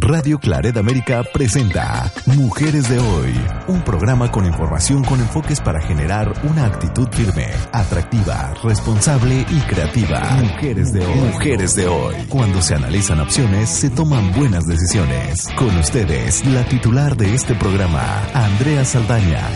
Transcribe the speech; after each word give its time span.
Radio 0.00 0.38
Claret 0.38 0.76
América 0.76 1.22
presenta 1.32 2.12
Mujeres 2.26 2.88
de 2.90 2.98
Hoy, 2.98 3.32
un 3.68 3.82
programa 3.82 4.30
con 4.30 4.44
información 4.44 5.02
con 5.04 5.20
enfoques 5.20 5.60
para 5.60 5.80
generar 5.80 6.32
una 6.44 6.66
actitud 6.66 7.08
firme, 7.08 7.46
atractiva, 7.72 8.52
responsable 8.62 9.46
y 9.48 9.60
creativa. 9.68 10.20
Mujeres 10.42 10.92
de 10.92 11.00
Hoy. 11.00 11.32
Mujeres 11.32 11.76
de 11.76 11.86
Hoy. 11.86 12.14
Cuando 12.28 12.60
se 12.60 12.74
analizan 12.74 13.20
opciones, 13.20 13.68
se 13.70 13.88
toman 13.90 14.32
buenas 14.36 14.66
decisiones. 14.66 15.48
Con 15.56 15.74
ustedes, 15.78 16.44
la 16.46 16.64
titular 16.64 17.16
de 17.16 17.34
este 17.34 17.54
programa, 17.54 18.02
Andrea 18.34 18.84
Saldaña. 18.84 19.46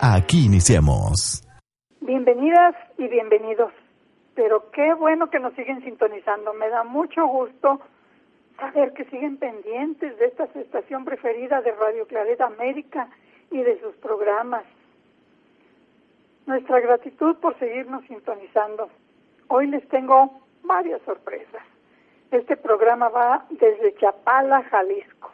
Aquí 0.00 0.46
iniciamos. 0.46 1.44
Bienvenidas 2.00 2.74
y 2.98 3.08
bienvenidos. 3.08 3.72
Pero 4.34 4.70
qué 4.72 4.94
bueno 4.94 5.30
que 5.30 5.38
nos 5.38 5.54
siguen 5.54 5.82
sintonizando. 5.82 6.52
Me 6.54 6.68
da 6.68 6.84
mucho 6.84 7.26
gusto 7.26 7.80
saber 8.56 8.92
que 8.92 9.04
siguen 9.06 9.36
pendientes 9.36 10.18
de 10.18 10.26
esta 10.26 10.44
estación 10.54 11.04
preferida 11.04 11.60
de 11.60 11.72
Radio 11.72 12.06
Claret 12.06 12.40
América 12.40 13.08
y 13.50 13.62
de 13.62 13.80
sus 13.80 13.94
programas. 13.96 14.64
Nuestra 16.46 16.80
gratitud 16.80 17.36
por 17.36 17.58
seguirnos 17.58 18.04
sintonizando. 18.06 18.88
Hoy 19.48 19.66
les 19.66 19.86
tengo 19.88 20.40
varias 20.62 21.00
sorpresas. 21.02 21.62
Este 22.30 22.56
programa 22.56 23.08
va 23.08 23.46
desde 23.50 23.94
Chapala, 23.94 24.62
Jalisco. 24.64 25.30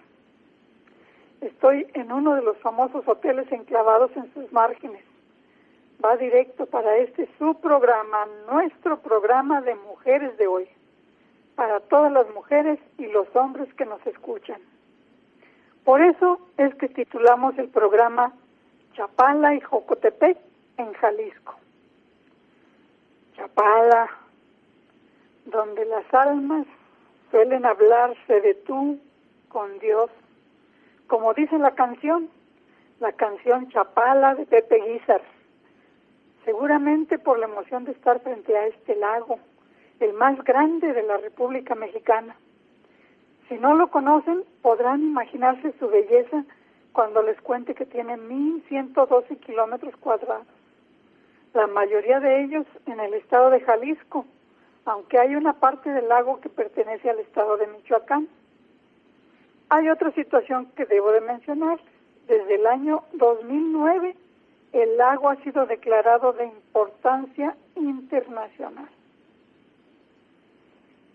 Estoy 1.41 1.87
en 1.95 2.13
uno 2.13 2.35
de 2.35 2.43
los 2.43 2.57
famosos 2.59 3.07
hoteles 3.07 3.51
enclavados 3.51 4.11
en 4.17 4.33
sus 4.33 4.53
márgenes. 4.53 5.03
Va 6.05 6.17
directo 6.17 6.67
para 6.67 6.97
este 6.97 7.29
su 7.39 7.55
programa, 7.61 8.27
nuestro 8.51 9.01
programa 9.01 9.61
de 9.61 9.75
mujeres 9.75 10.37
de 10.37 10.47
hoy 10.47 10.69
para 11.55 11.81
todas 11.81 12.13
las 12.13 12.29
mujeres 12.35 12.79
y 12.99 13.07
los 13.07 13.27
hombres 13.37 13.73
que 13.75 13.85
nos 13.85 14.05
escuchan. 14.07 14.61
Por 15.85 16.01
eso 16.01 16.39
es 16.57 16.75
que 16.77 16.89
titulamos 16.89 17.59
el 17.59 17.69
programa 17.69 18.33
Chapala 18.95 19.55
y 19.55 19.61
Jocotepec 19.61 20.39
en 20.77 20.93
Jalisco. 20.95 21.55
Chapala, 23.37 24.09
donde 25.47 25.85
las 25.87 26.05
almas 26.15 26.67
suelen 27.31 27.67
hablarse 27.67 28.41
de 28.41 28.55
tú 28.55 29.01
con 29.49 29.79
Dios, 29.81 30.11
como 31.07 31.35
dice 31.35 31.59
la 31.59 31.73
canción, 31.73 32.31
la 33.01 33.13
canción 33.13 33.69
Chapala 33.71 34.35
de 34.35 34.47
Pepe 34.47 34.81
Guizar. 34.81 35.23
Seguramente 36.45 37.19
por 37.19 37.39
la 37.39 37.47
emoción 37.47 37.85
de 37.85 37.93
estar 37.93 38.21
frente 38.21 38.57
a 38.57 38.67
este 38.67 38.97
lago, 38.97 39.39
el 40.03 40.13
más 40.15 40.43
grande 40.45 40.93
de 40.93 41.03
la 41.03 41.17
República 41.17 41.75
Mexicana. 41.75 42.37
Si 43.49 43.55
no 43.59 43.75
lo 43.75 43.89
conocen, 43.89 44.45
podrán 44.61 45.03
imaginarse 45.03 45.73
su 45.79 45.89
belleza 45.89 46.45
cuando 46.93 47.23
les 47.23 47.41
cuente 47.41 47.75
que 47.75 47.87
tiene 47.87 48.17
1.112 48.17 49.39
kilómetros 49.39 49.97
cuadrados, 49.97 50.47
la 51.55 51.67
mayoría 51.67 52.21
de 52.21 52.45
ellos 52.45 52.67
en 52.87 53.01
el 53.01 53.15
estado 53.15 53.51
de 53.51 53.61
Jalisco, 53.61 54.27
aunque 54.85 55.19
hay 55.19 55.37
una 55.37 55.55
parte 55.55 55.91
del 55.91 56.09
lago 56.09 56.41
que 56.41 56.49
pertenece 56.49 57.09
al 57.11 57.19
estado 57.21 57.57
de 57.57 57.67
Michoacán. 57.67 58.29
Hay 59.69 59.89
otra 59.89 60.11
situación 60.13 60.67
que 60.77 60.87
debo 60.87 61.13
de 61.13 61.21
mencionar. 61.21 61.79
Desde 62.27 62.55
el 62.55 62.67
año 62.67 63.05
2009, 63.15 64.17
el 64.73 64.97
lago 64.97 65.29
ha 65.29 65.37
sido 65.37 65.67
declarado 65.67 66.33
de 66.33 66.47
importancia 66.47 67.57
internacional. 67.77 68.89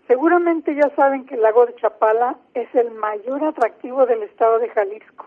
Seguramente 0.08 0.74
ya 0.74 0.88
saben 0.96 1.26
que 1.26 1.34
el 1.34 1.42
lago 1.42 1.66
de 1.66 1.74
Chapala 1.74 2.38
es 2.54 2.74
el 2.74 2.92
mayor 2.92 3.44
atractivo 3.44 4.06
del 4.06 4.22
estado 4.22 4.58
de 4.58 4.70
Jalisco. 4.70 5.26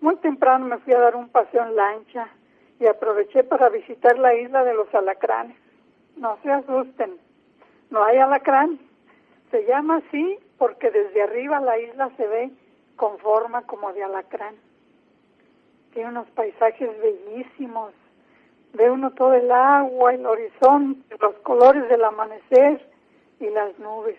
Muy 0.00 0.16
temprano 0.16 0.64
me 0.64 0.78
fui 0.78 0.94
a 0.94 1.00
dar 1.00 1.14
un 1.14 1.28
paseo 1.28 1.62
en 1.62 1.76
lancha 1.76 2.28
y 2.80 2.86
aproveché 2.86 3.44
para 3.44 3.68
visitar 3.68 4.18
la 4.18 4.34
isla 4.34 4.64
de 4.64 4.72
los 4.72 4.92
alacranes. 4.94 5.58
No 6.16 6.38
se 6.42 6.50
asusten, 6.50 7.18
no 7.90 8.02
hay 8.02 8.16
alacrán. 8.16 8.78
Se 9.50 9.66
llama 9.66 9.98
así 9.98 10.38
porque 10.56 10.90
desde 10.90 11.20
arriba 11.20 11.60
la 11.60 11.78
isla 11.78 12.10
se 12.16 12.26
ve 12.26 12.50
con 12.96 13.18
forma 13.18 13.66
como 13.66 13.92
de 13.92 14.02
alacrán. 14.02 14.54
Tiene 15.92 16.08
unos 16.08 16.28
paisajes 16.30 16.90
bellísimos. 17.02 17.92
Ve 18.72 18.90
uno 18.90 19.10
todo 19.10 19.34
el 19.34 19.50
agua, 19.50 20.14
el 20.14 20.24
horizonte, 20.24 21.16
los 21.20 21.34
colores 21.40 21.86
del 21.90 22.02
amanecer 22.02 22.91
y 23.42 23.50
las 23.50 23.78
nubes. 23.78 24.16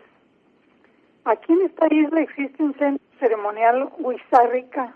Aquí 1.26 1.54
en 1.54 1.62
esta 1.62 1.88
isla 1.90 2.22
existe 2.22 2.62
un 2.62 2.74
centro 2.74 3.04
ceremonial 3.20 3.90
Huizárrica, 3.98 4.96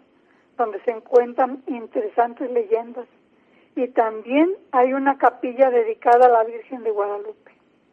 donde 0.57 0.81
se 0.81 0.91
encuentran 0.91 1.63
interesantes 1.67 2.51
leyendas, 2.51 3.07
y 3.75 3.87
también 3.89 4.53
hay 4.71 4.93
una 4.93 5.17
capilla 5.17 5.69
dedicada 5.69 6.25
a 6.25 6.29
la 6.29 6.43
Virgen 6.43 6.83
de 6.83 6.91
Guadalupe. 6.91 7.51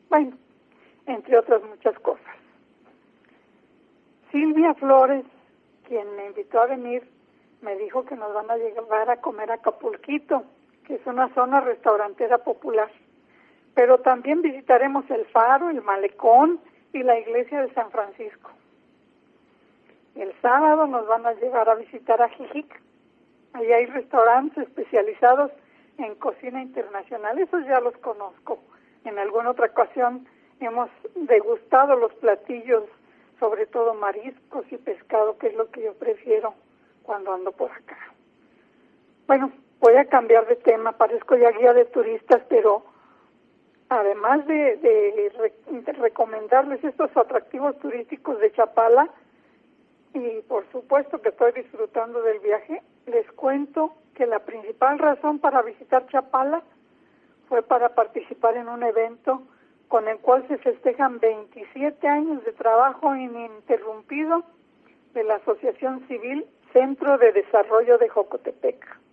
Bueno, 0.08 0.36
entre 1.06 1.38
otras 1.38 1.62
muchas 1.62 1.96
cosas. 2.00 2.34
Silvia 4.32 4.74
Flores, 4.74 5.24
quien 5.86 6.16
me 6.16 6.26
invitó 6.26 6.60
a 6.60 6.66
venir, 6.66 7.08
me 7.60 7.76
dijo 7.76 8.04
que 8.04 8.16
nos 8.16 8.34
van 8.34 8.50
a 8.50 8.56
llevar 8.56 9.10
a 9.10 9.20
comer 9.20 9.52
a 9.52 9.58
Capulquito, 9.58 10.44
que 10.84 10.94
es 10.94 11.06
una 11.06 11.32
zona 11.34 11.60
restaurantera 11.60 12.38
popular 12.38 12.90
pero 13.74 13.98
también 13.98 14.42
visitaremos 14.42 15.08
el 15.10 15.24
faro, 15.26 15.70
el 15.70 15.82
malecón 15.82 16.60
y 16.92 17.02
la 17.02 17.18
iglesia 17.18 17.62
de 17.62 17.74
San 17.74 17.90
Francisco. 17.90 18.50
El 20.14 20.32
sábado 20.40 20.86
nos 20.86 21.06
van 21.08 21.26
a 21.26 21.32
llevar 21.32 21.68
a 21.68 21.74
visitar 21.74 22.22
a 22.22 22.28
Jijic. 22.28 22.80
Allí 23.52 23.72
hay 23.72 23.86
restaurantes 23.86 24.58
especializados 24.68 25.50
en 25.98 26.14
cocina 26.14 26.62
internacional. 26.62 27.38
Esos 27.38 27.64
ya 27.66 27.80
los 27.80 27.96
conozco. 27.98 28.60
En 29.04 29.18
alguna 29.18 29.50
otra 29.50 29.66
ocasión 29.66 30.26
hemos 30.60 30.88
degustado 31.16 31.96
los 31.96 32.12
platillos, 32.14 32.84
sobre 33.40 33.66
todo 33.66 33.94
mariscos 33.94 34.64
y 34.70 34.76
pescado, 34.76 35.36
que 35.38 35.48
es 35.48 35.54
lo 35.54 35.68
que 35.70 35.82
yo 35.82 35.94
prefiero 35.94 36.54
cuando 37.02 37.32
ando 37.32 37.50
por 37.50 37.72
acá. 37.72 37.98
Bueno, 39.26 39.50
voy 39.80 39.96
a 39.96 40.04
cambiar 40.04 40.46
de 40.46 40.56
tema. 40.56 40.92
Parezco 40.92 41.36
ya 41.36 41.50
guía 41.50 41.72
de 41.72 41.86
turistas, 41.86 42.42
pero 42.48 42.84
además 44.00 44.46
de, 44.46 45.32
recomendarles 45.98 46.82
estos 46.84 47.16
atractivos 47.16 47.78
turísticos 47.78 48.38
de 48.40 48.52
Chapala, 48.52 49.08
y 50.12 50.42
por 50.42 50.64
supuesto 50.70 51.20
que 51.20 51.30
estoy 51.30 51.52
disfrutando 51.52 52.22
del 52.22 52.38
viaje, 52.40 52.82
les 53.06 53.30
cuento 53.32 53.94
que 54.14 54.26
la 54.26 54.40
principal 54.40 54.98
razón 54.98 55.38
para 55.38 55.62
visitar 55.62 56.06
Chapala 56.06 56.62
fue 57.48 57.62
para 57.62 57.94
participar 57.94 58.56
en 58.56 58.68
un 58.68 58.82
evento 58.82 59.42
con 59.88 60.08
el 60.08 60.18
cual 60.18 60.46
se 60.48 60.58
festejan 60.58 61.18
27 61.18 62.06
años 62.06 62.44
de 62.44 62.52
trabajo 62.52 63.14
ininterrumpido 63.14 64.44
de 65.14 65.24
la 65.24 65.36
Asociación 65.36 66.06
Civil 66.08 66.46
Centro 66.72 67.18
de 67.18 67.32
Desarrollo 67.32 67.98
de 67.98 68.08
Jocotepec. 68.08 69.03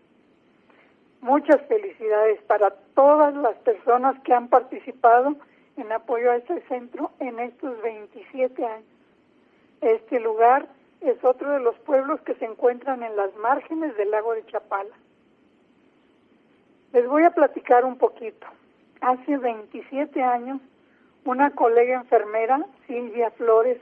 Muchas 1.21 1.61
felicidades 1.67 2.41
para 2.47 2.71
todas 2.95 3.35
las 3.35 3.55
personas 3.57 4.19
que 4.23 4.33
han 4.33 4.47
participado 4.47 5.35
en 5.77 5.91
apoyo 5.91 6.31
a 6.31 6.37
este 6.37 6.61
centro 6.61 7.11
en 7.19 7.39
estos 7.39 7.79
27 7.83 8.65
años. 8.65 8.85
Este 9.81 10.19
lugar 10.19 10.67
es 10.99 11.23
otro 11.23 11.51
de 11.51 11.59
los 11.59 11.75
pueblos 11.79 12.21
que 12.21 12.33
se 12.35 12.45
encuentran 12.45 13.03
en 13.03 13.15
las 13.15 13.35
márgenes 13.35 13.95
del 13.97 14.09
lago 14.09 14.33
de 14.33 14.45
Chapala. 14.47 14.95
Les 16.91 17.07
voy 17.07 17.23
a 17.23 17.31
platicar 17.31 17.85
un 17.85 17.97
poquito. 17.97 18.47
Hace 19.01 19.37
27 19.37 20.23
años, 20.23 20.59
una 21.25 21.51
colega 21.51 21.95
enfermera, 21.95 22.65
Silvia 22.87 23.29
Flores, 23.31 23.79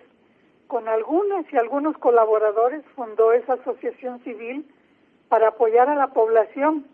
con 0.67 0.89
algunas 0.89 1.51
y 1.51 1.57
algunos 1.57 1.97
colaboradores 1.97 2.83
fundó 2.95 3.31
esa 3.31 3.53
asociación 3.53 4.19
civil 4.23 4.69
para 5.29 5.49
apoyar 5.49 5.89
a 5.89 5.95
la 5.95 6.07
población 6.07 6.85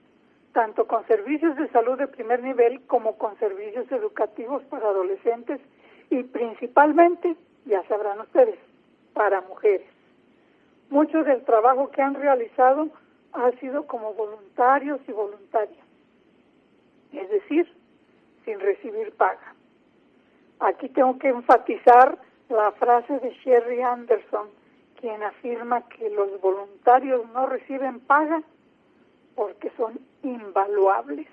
tanto 0.55 0.87
con 0.87 1.05
servicios 1.05 1.57
de 1.57 1.67
salud 1.67 1.97
de 1.97 2.07
primer 2.07 2.41
nivel 2.41 2.79
como 2.87 3.17
con 3.17 3.37
servicios 3.39 3.91
educativos 3.91 4.63
para 4.69 4.87
adolescentes 4.87 5.59
y 6.09 6.23
principalmente, 6.23 7.35
ya 7.65 7.83
sabrán 7.89 8.21
ustedes, 8.21 8.57
para 9.13 9.41
mujeres. 9.41 9.85
Mucho 10.89 11.25
del 11.25 11.43
trabajo 11.43 11.91
que 11.91 12.01
han 12.01 12.13
realizado 12.13 12.87
ha 13.33 13.51
sido 13.59 13.85
como 13.85 14.13
voluntarios 14.13 15.01
y 15.09 15.11
voluntarias, 15.11 15.85
es 17.11 17.29
decir, 17.29 17.69
sin 18.45 18.57
recibir 18.61 19.11
paga. 19.11 19.55
Aquí 20.61 20.87
tengo 20.87 21.19
que 21.19 21.27
enfatizar 21.27 22.17
la 22.47 22.71
frase 22.71 23.19
de 23.19 23.31
Sherry 23.43 23.81
Anderson, 23.81 24.47
quien 25.01 25.21
afirma 25.21 25.85
que 25.89 26.09
los 26.11 26.39
voluntarios 26.39 27.29
no 27.33 27.45
reciben 27.45 27.99
paga 27.99 28.41
porque 29.35 29.69
son 29.75 29.99
invaluables. 30.25 31.27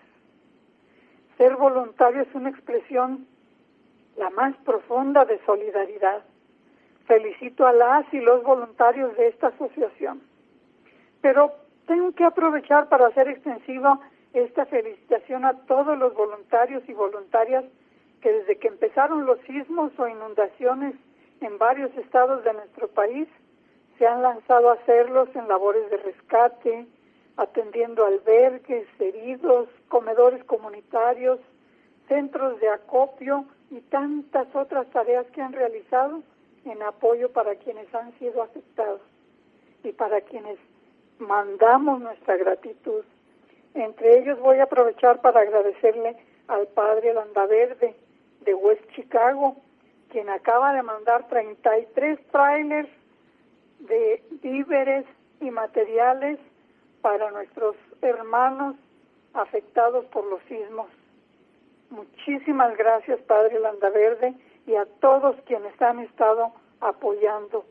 Ser 1.37 1.57
voluntario 1.57 2.23
es 2.23 2.35
una 2.35 2.51
expresión 2.51 3.27
la 4.17 4.31
más 4.31 4.55
profunda 4.59 5.25
de 5.25 5.41
solidaridad 5.47 6.23
Felicito 7.07 7.67
a 7.67 7.73
las 7.73 8.07
y 8.15 8.21
los 8.21 8.43
voluntarios 8.43 9.17
de 9.17 9.29
esta 9.29 9.49
asociación. 9.49 10.23
Pero 11.21 11.53
tengo 11.87 12.13
que 12.13 12.25
aprovechar 12.25 12.89
para 12.89 13.09
hacer 13.09 13.29
extensiva 13.29 13.99
esta 14.33 14.67
felicitación 14.67 15.45
a 15.45 15.55
todos 15.67 15.99
los 15.99 16.15
voluntarios 16.15 16.83
y 16.89 16.93
voluntarias 16.93 17.65
que 18.21 18.33
desde 18.33 18.57
que 18.57 18.69
empezaron 18.69 19.27
los 19.27 19.39
sismos 19.41 19.93
o 19.99 20.07
inundaciones 20.07 20.95
en 21.41 21.59
varios 21.59 21.95
estados 21.97 22.45
de 22.45 22.53
nuestro 22.53 22.89
país 22.89 23.29
se 23.99 24.07
han 24.07 24.23
lanzado 24.23 24.71
a 24.71 24.75
hacerlos 24.75 25.29
en 25.35 25.49
labores 25.49 25.91
de 25.91 25.97
rescate, 25.99 26.87
atendiendo 27.37 28.05
albergues, 28.05 28.87
heridos, 28.99 29.69
comedores 29.89 30.45
comunitarios, 30.45 31.41
centros 32.09 32.61
de 32.61 32.69
acopio 32.69 33.47
y 33.71 33.81
tantas 33.81 34.47
otras 34.55 34.87
tareas 34.91 35.27
que 35.33 35.41
han 35.41 35.53
realizado 35.53 36.23
en 36.65 36.83
apoyo 36.83 37.33
para 37.33 37.55
quienes 37.57 37.93
han 37.95 38.17
sido 38.19 38.43
afectados 38.43 39.01
y 39.83 39.93
para 39.93 40.21
quienes 40.21 40.59
mandamos 41.19 42.01
nuestra 42.01 42.37
gratitud. 42.37 43.05
Entre 43.75 44.19
ellos 44.19 44.39
voy 44.41 44.59
a 44.59 44.65
aprovechar 44.65 45.21
para 45.21 45.41
agradecerle 45.41 46.17
al 46.49 46.67
padre 46.69 47.15
Landaverde 47.15 47.95
de 48.45 48.55
West 48.55 48.85
Chicago, 48.95 49.57
quien 50.11 50.29
acaba 50.29 50.75
de 50.75 50.83
mandar 50.83 51.27
33 51.29 52.19
trailers 52.31 52.89
de 53.79 54.23
víveres 54.43 55.07
y 55.41 55.51
materiales 55.51 56.39
para 57.03 57.31
nuestros 57.33 57.77
hermanos 58.01 58.77
afectados 59.35 60.07
por 60.07 60.25
los 60.25 60.41
sismos. 60.45 60.87
Muchísimas 61.91 62.77
gracias, 62.77 63.21
Padre 63.23 63.61
Landaverde, 63.61 64.35
y 64.67 64.77
a 64.77 64.87
todos 65.01 65.37
quienes 65.45 65.81
han 65.83 65.99
estado 65.99 66.53
apoyando. 66.81 67.67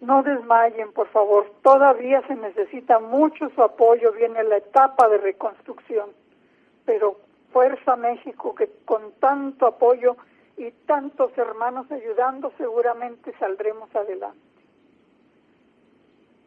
No 0.00 0.22
desmayen, 0.22 0.92
por 0.92 1.08
favor. 1.08 1.50
Todavía 1.62 2.22
se 2.26 2.34
necesita 2.34 2.98
mucho 2.98 3.48
su 3.50 3.62
apoyo. 3.62 4.12
Viene 4.12 4.42
la 4.44 4.58
etapa 4.58 5.08
de 5.08 5.18
reconstrucción. 5.18 6.10
Pero 6.84 7.16
Fuerza 7.52 7.96
México, 7.96 8.54
que 8.54 8.70
con 8.84 9.12
tanto 9.12 9.66
apoyo 9.66 10.16
y 10.58 10.70
tantos 10.86 11.36
hermanos 11.38 11.90
ayudando, 11.90 12.52
seguramente 12.58 13.32
saldremos 13.38 13.94
adelante. 13.94 14.55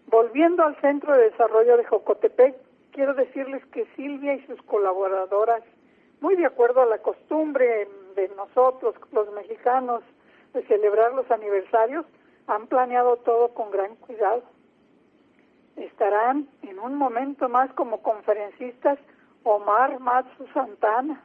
Volviendo 0.10 0.64
al 0.64 0.76
Centro 0.82 1.14
de 1.14 1.30
Desarrollo 1.30 1.78
de 1.78 1.84
Jocotepec, 1.84 2.56
quiero 2.92 3.14
decirles 3.14 3.64
que 3.68 3.86
Silvia 3.96 4.34
y 4.34 4.42
sus 4.48 4.60
colaboradoras, 4.64 5.62
muy 6.20 6.36
de 6.36 6.48
acuerdo 6.48 6.82
a 6.82 6.88
la 6.88 6.98
costumbre 6.98 7.88
de 8.16 8.28
nosotros, 8.30 8.96
los 9.12 9.32
mexicanos, 9.34 10.02
de 10.54 10.64
celebrar 10.64 11.14
los 11.14 11.30
aniversarios, 11.30 12.08
han 12.48 12.66
planeado 12.66 13.18
todo 13.18 13.50
con 13.50 13.70
gran 13.70 13.96
cuidado. 13.98 14.42
Estarán 15.76 16.48
en 16.64 16.80
un 16.80 16.96
momento 16.96 17.48
más 17.48 17.72
como 17.74 18.02
conferencistas 18.02 18.98
Omar 19.44 20.00
Matsu 20.00 20.48
Santana, 20.56 21.24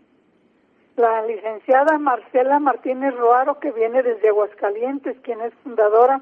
la 0.97 1.23
licenciada 1.23 1.97
Marcela 1.97 2.59
Martínez 2.59 3.15
Roaro, 3.17 3.59
que 3.61 3.73
viene 3.73 4.03
desde 4.03 4.29
Aguascalientes, 4.29 5.17
quien 5.23 5.41
es 5.41 5.55
fundadora 5.63 6.21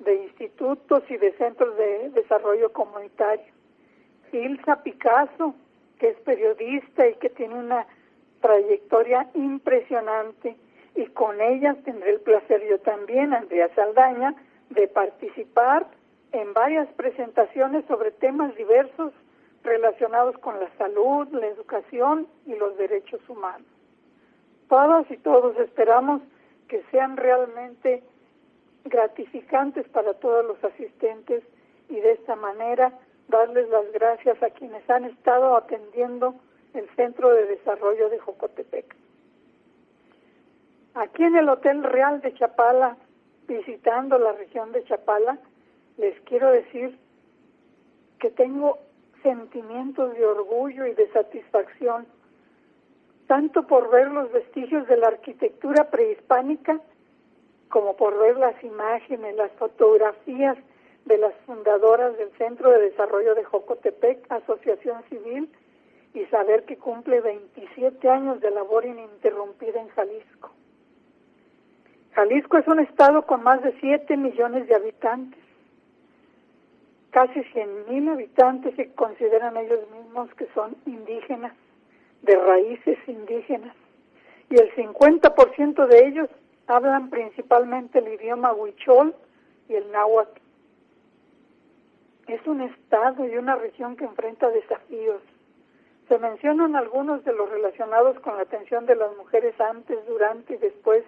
de 0.00 0.14
institutos 0.24 1.02
y 1.08 1.16
de 1.16 1.32
centros 1.32 1.76
de 1.76 2.10
desarrollo 2.10 2.72
comunitario. 2.72 3.52
Ilsa 4.32 4.82
Picasso, 4.82 5.54
que 5.98 6.10
es 6.10 6.16
periodista 6.20 7.06
y 7.08 7.14
que 7.16 7.30
tiene 7.30 7.54
una 7.54 7.86
trayectoria 8.40 9.28
impresionante, 9.34 10.56
y 10.96 11.06
con 11.06 11.40
ellas 11.40 11.76
tendré 11.84 12.10
el 12.10 12.20
placer 12.20 12.66
yo 12.68 12.78
también, 12.80 13.32
Andrea 13.32 13.68
Saldaña, 13.74 14.34
de 14.70 14.88
participar 14.88 15.86
en 16.32 16.52
varias 16.52 16.88
presentaciones 16.94 17.84
sobre 17.86 18.10
temas 18.10 18.54
diversos 18.56 19.12
relacionados 19.62 20.38
con 20.38 20.58
la 20.58 20.70
salud, 20.78 21.28
la 21.32 21.46
educación 21.46 22.26
y 22.46 22.54
los 22.54 22.76
derechos 22.78 23.20
humanos. 23.28 23.66
Todas 24.68 25.10
y 25.10 25.16
todos 25.18 25.56
esperamos 25.58 26.22
que 26.68 26.82
sean 26.90 27.16
realmente 27.16 28.02
gratificantes 28.84 29.88
para 29.88 30.14
todos 30.14 30.44
los 30.44 30.62
asistentes 30.64 31.42
y 31.88 31.96
de 32.00 32.12
esta 32.12 32.36
manera 32.36 32.92
darles 33.28 33.68
las 33.68 33.90
gracias 33.92 34.42
a 34.42 34.50
quienes 34.50 34.88
han 34.90 35.04
estado 35.04 35.56
atendiendo 35.56 36.34
el 36.74 36.88
Centro 36.96 37.30
de 37.30 37.46
Desarrollo 37.46 38.08
de 38.08 38.18
Jocotepec. 38.18 38.96
Aquí 40.94 41.22
en 41.24 41.36
el 41.36 41.48
Hotel 41.48 41.82
Real 41.82 42.20
de 42.20 42.34
Chapala, 42.34 42.96
visitando 43.46 44.18
la 44.18 44.32
región 44.32 44.72
de 44.72 44.84
Chapala, 44.84 45.38
les 45.96 46.18
quiero 46.22 46.50
decir 46.50 46.98
que 48.18 48.30
tengo 48.30 48.78
sentimientos 49.22 50.14
de 50.14 50.26
orgullo 50.26 50.86
y 50.86 50.94
de 50.94 51.10
satisfacción, 51.12 52.06
tanto 53.26 53.66
por 53.66 53.90
ver 53.90 54.10
los 54.10 54.30
vestigios 54.32 54.86
de 54.88 54.96
la 54.96 55.08
arquitectura 55.08 55.90
prehispánica 55.90 56.80
como 57.70 57.96
por 57.96 58.18
ver 58.18 58.36
las 58.36 58.62
imágenes, 58.62 59.36
las 59.36 59.52
fotografías 59.52 60.58
de 61.06 61.16
las 61.16 61.34
fundadoras 61.46 62.16
del 62.18 62.30
Centro 62.32 62.70
de 62.70 62.90
Desarrollo 62.90 63.34
de 63.34 63.44
Jocotepec, 63.44 64.30
Asociación 64.30 65.02
Civil, 65.08 65.48
y 66.12 66.24
saber 66.26 66.64
que 66.64 66.76
cumple 66.76 67.20
27 67.20 68.08
años 68.08 68.40
de 68.40 68.50
labor 68.50 68.84
ininterrumpida 68.84 69.80
en 69.80 69.88
Jalisco. 69.88 70.50
Jalisco 72.12 72.58
es 72.58 72.66
un 72.66 72.80
estado 72.80 73.22
con 73.22 73.44
más 73.44 73.62
de 73.62 73.72
7 73.80 74.16
millones 74.16 74.66
de 74.66 74.74
habitantes. 74.74 75.40
Casi 77.10 77.42
100 77.44 77.88
mil 77.88 78.08
habitantes 78.08 78.74
se 78.74 78.92
consideran 78.94 79.56
ellos 79.56 79.80
mismos 79.92 80.32
que 80.34 80.46
son 80.54 80.76
indígenas, 80.86 81.54
de 82.22 82.36
raíces 82.36 82.98
indígenas. 83.06 83.74
Y 84.48 84.60
el 84.60 84.74
50% 84.74 85.86
de 85.86 86.06
ellos 86.08 86.28
hablan 86.70 87.10
principalmente 87.10 87.98
el 87.98 88.08
idioma 88.08 88.52
huichol 88.52 89.14
y 89.68 89.74
el 89.74 89.90
náhuatl. 89.90 90.40
Es 92.28 92.46
un 92.46 92.60
estado 92.60 93.26
y 93.26 93.36
una 93.36 93.56
región 93.56 93.96
que 93.96 94.04
enfrenta 94.04 94.48
desafíos. 94.50 95.20
Se 96.08 96.18
mencionan 96.18 96.76
algunos 96.76 97.24
de 97.24 97.32
los 97.32 97.50
relacionados 97.50 98.18
con 98.20 98.36
la 98.36 98.42
atención 98.42 98.86
de 98.86 98.94
las 98.94 99.16
mujeres 99.16 99.60
antes, 99.60 99.98
durante 100.06 100.54
y 100.54 100.58
después 100.58 101.04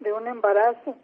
de 0.00 0.12
un 0.12 0.26
embarazo, 0.26 0.96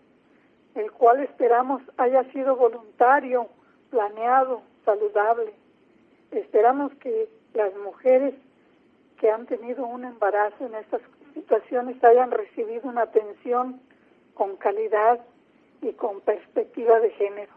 el 0.75 0.91
cual 0.91 1.21
esperamos 1.21 1.83
haya 1.97 2.25
sido 2.33 2.57
voluntario, 2.57 3.49
planeado, 3.91 4.63
saludable. 4.85 5.53
Esperamos 6.33 6.93
que 6.97 7.29
las 7.55 7.75
mujeres 7.77 8.35
que 9.19 9.31
han 9.31 9.47
tenido 9.47 9.87
un 9.87 10.05
embarazo 10.05 10.67
en 10.67 10.75
estas 10.75 11.01
situaciones 11.35 12.03
hayan 12.03 12.31
recibido 12.31 12.89
una 12.89 13.03
atención 13.03 13.81
con 14.41 14.57
calidad 14.57 15.21
y 15.83 15.93
con 15.93 16.23
perspectiva 16.23 16.99
de 16.99 17.11
género. 17.11 17.53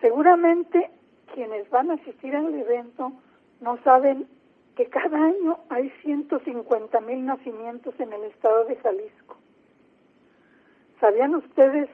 Seguramente 0.00 0.88
quienes 1.34 1.68
van 1.68 1.90
a 1.90 1.94
asistir 1.94 2.36
al 2.36 2.54
evento 2.54 3.10
no 3.60 3.76
saben 3.82 4.28
que 4.76 4.86
cada 4.86 5.18
año 5.18 5.58
hay 5.68 5.90
150 6.02 7.00
mil 7.00 7.26
nacimientos 7.26 7.98
en 7.98 8.12
el 8.12 8.22
estado 8.22 8.66
de 8.66 8.76
Jalisco. 8.76 9.36
¿Sabían 11.00 11.34
ustedes 11.34 11.90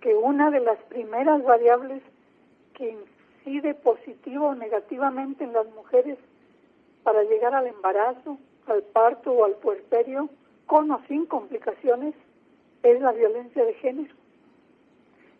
que 0.00 0.12
una 0.12 0.50
de 0.50 0.62
las 0.62 0.78
primeras 0.88 1.44
variables 1.44 2.02
que 2.74 2.98
incide 3.46 3.74
positivo 3.74 4.48
o 4.48 4.54
negativamente 4.56 5.44
en 5.44 5.52
las 5.52 5.68
mujeres 5.76 6.18
para 7.04 7.22
llegar 7.22 7.54
al 7.54 7.68
embarazo, 7.68 8.36
al 8.66 8.82
parto 8.82 9.30
o 9.30 9.44
al 9.44 9.54
puerperio, 9.54 10.28
con 10.66 10.90
o 10.90 11.00
sin 11.06 11.26
complicaciones, 11.26 12.16
es 12.82 13.00
la 13.00 13.12
violencia 13.12 13.64
de 13.64 13.74
género? 13.74 14.14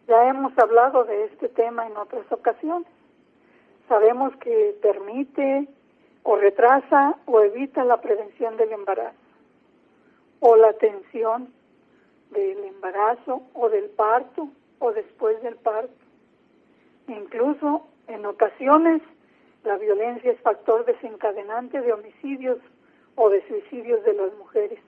Ya 0.08 0.28
hemos 0.28 0.56
hablado 0.58 1.04
de 1.04 1.24
este 1.24 1.48
tema 1.48 1.86
en 1.86 1.96
otras 1.96 2.30
ocasiones. 2.30 2.88
Sabemos 3.88 4.34
que 4.36 4.76
permite 4.82 5.68
o 6.22 6.36
retrasa 6.36 7.16
o 7.26 7.40
evita 7.40 7.84
la 7.84 8.00
prevención 8.00 8.56
del 8.56 8.72
embarazo 8.72 9.16
o 10.40 10.56
la 10.56 10.68
atención 10.68 11.52
del 12.30 12.64
embarazo 12.64 13.42
o 13.54 13.68
del 13.68 13.90
parto 13.90 14.48
o 14.78 14.92
después 14.92 15.40
del 15.42 15.56
parto. 15.56 15.94
Incluso 17.08 17.86
en 18.08 18.26
ocasiones 18.26 19.02
la 19.64 19.76
violencia 19.78 20.32
es 20.32 20.40
factor 20.40 20.84
desencadenante 20.84 21.80
de 21.80 21.92
homicidios 21.92 22.58
o 23.14 23.28
de 23.30 23.46
suicidios 23.46 24.02
de 24.04 24.14
las 24.14 24.34
mujeres. 24.34 24.80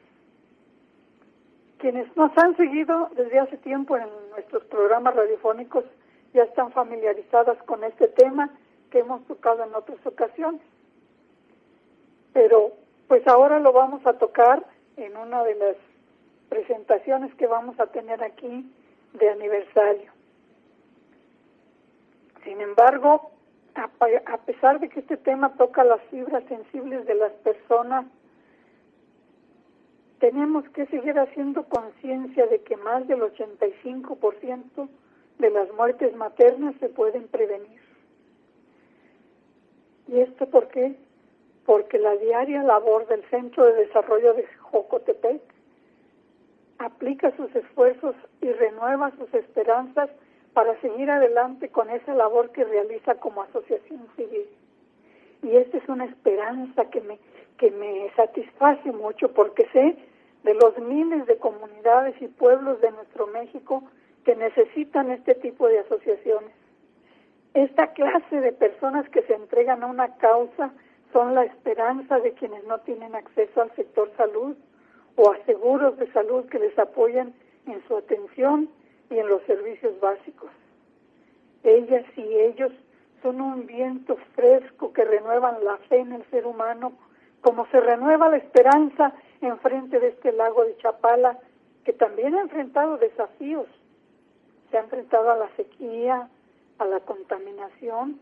Quienes 1.79 2.15
nos 2.17 2.37
han 2.39 2.57
seguido 2.57 3.11
desde 3.17 3.39
hace 3.39 3.57
tiempo 3.59 3.97
en 3.97 4.09
nuestros 4.31 4.65
programas 4.65 5.15
radiofónicos 5.15 5.85
ya 6.33 6.45
están 6.45 6.73
familiarizadas 6.73 7.63
con 7.65 7.85
este 7.85 8.09
tema 8.09 8.51
que 8.91 9.01
hemos 9.01 9.25
tocado 9.27 9.65
en 9.65 9.75
otras 9.75 10.05
ocasiones. 10.07 10.63
Pero 12.33 12.73
pues 13.09 13.27
ahora 13.27 13.61
lo 13.61 13.73
vamos 13.73 14.05
a 14.07 14.15
tocar 14.15 14.65
en 14.97 15.17
una 15.17 15.45
de 15.45 15.55
las 15.57 15.77
presentaciones 16.49 17.35
que 17.35 17.47
vamos 17.47 17.79
a 17.81 17.87
tener 17.87 18.23
aquí 18.23 18.71
de 19.15 19.31
aniversario. 19.31 20.13
Sin 22.45 22.61
embargo, 22.61 23.31
a, 23.75 24.39
pesar 24.39 24.81
de 24.81 24.89
que 24.89 25.01
este 25.01 25.17
tema 25.17 25.55
toca 25.55 25.83
las 25.85 26.01
fibras 26.11 26.45
sensibles 26.45 27.07
de 27.07 27.15
las 27.15 27.33
personas, 27.33 28.07
tenemos 30.25 30.67
que 30.71 30.87
seguir 30.87 31.19
haciendo 31.19 31.65
conciencia 31.65 32.47
de 32.47 32.63
que 32.63 32.79
más 32.79 33.07
del 33.07 33.21
85% 33.21 34.89
de 35.39 35.51
las 35.51 35.71
muertes 35.75 36.17
maternas 36.17 36.75
se 36.81 36.89
pueden 36.89 37.29
prevenir. 37.29 37.83
¿Y 40.09 40.21
esto 40.21 40.47
por 40.49 40.69
qué? 40.69 40.97
Porque 41.67 41.99
la 41.99 42.17
diaria 42.17 42.63
labor 42.63 43.07
del 43.07 43.23
Centro 43.29 43.67
de 43.67 43.85
Desarrollo 43.85 44.33
de 44.33 44.47
Jocotepec 44.63 45.43
aplica 46.79 47.37
sus 47.37 47.55
esfuerzos 47.55 48.17
y 48.41 48.51
renueva 48.51 49.13
sus 49.19 49.35
esperanzas 49.35 50.09
para 50.55 50.81
seguir 50.81 51.11
adelante 51.11 51.69
con 51.69 51.91
esa 51.91 52.15
labor 52.15 52.51
que 52.53 52.65
realiza 52.65 53.17
como 53.17 53.43
asociación 53.43 54.09
civil. 54.17 54.47
Y 55.43 55.55
esta 55.57 55.77
es 55.77 55.87
una 55.87 56.07
esperanza 56.07 56.87
que 56.87 57.03
me, 57.03 57.19
que 57.59 57.71
me 57.73 58.11
satisface 58.17 58.91
mucho 58.91 59.31
porque 59.35 59.69
sé 59.75 59.99
de 60.45 60.55
los 60.55 60.79
miles 60.79 61.27
de 61.27 61.39
comunidades 61.39 62.15
y 62.21 62.29
pueblos 62.29 62.81
de 62.81 62.93
nuestro 62.93 63.27
México 63.27 63.83
que 64.25 64.37
necesitan 64.37 65.11
este 65.11 65.35
tipo 65.35 65.67
de 65.67 65.81
asociaciones. 65.81 66.53
Esta 67.55 67.93
clase 67.93 68.41
de 68.41 68.53
personas 68.53 69.09
que 69.09 69.23
se 69.23 69.35
entregan 69.35 69.83
a 69.83 69.87
una 69.87 70.17
causa 70.17 70.73
son 71.13 71.35
la 71.35 71.45
esperanza 71.45 72.19
de 72.21 72.33
quienes 72.33 72.65
no 72.65 72.79
tienen 72.81 73.15
acceso 73.15 73.63
al 73.63 73.75
sector 73.75 74.11
salud 74.17 74.57
o 75.17 75.33
a 75.33 75.45
seguros 75.45 75.97
de 75.97 76.11
salud 76.13 76.45
que 76.47 76.59
les 76.59 76.79
apoyen 76.79 77.35
en 77.67 77.83
su 77.87 77.97
atención 77.97 78.69
y 79.11 79.19
en 79.19 79.29
los 79.29 79.43
servicios 79.43 79.99
básicos. 80.01 80.51
Ellas 81.63 82.05
y 82.17 82.23
ellos 82.23 82.73
son 83.23 83.41
un 83.41 83.67
viento 83.67 84.17
fresco 84.35 84.93
que 84.93 85.05
renuevan 85.05 85.65
la 85.65 85.79
fe 85.89 85.99
en 86.01 86.13
el 86.13 86.25
ser 86.31 86.47
humano, 86.47 86.93
como 87.41 87.67
se 87.69 87.81
renueva 87.81 88.29
la 88.29 88.37
esperanza 88.37 89.15
en 89.47 89.59
frente 89.59 90.01
de 90.01 90.09
este 90.09 90.33
lago 90.33 90.65
de 90.65 90.77
Chapala, 90.79 91.39
que 91.85 91.93
también 91.93 92.35
ha 92.35 92.41
enfrentado 92.41 92.97
desafíos. 92.97 93.67
Se 94.71 94.79
ha 94.79 94.81
enfrentado 94.81 95.31
a 95.31 95.37
la 95.37 95.49
sequía, 95.57 96.29
a 96.79 96.85
la 96.85 97.01
contaminación, 97.01 98.19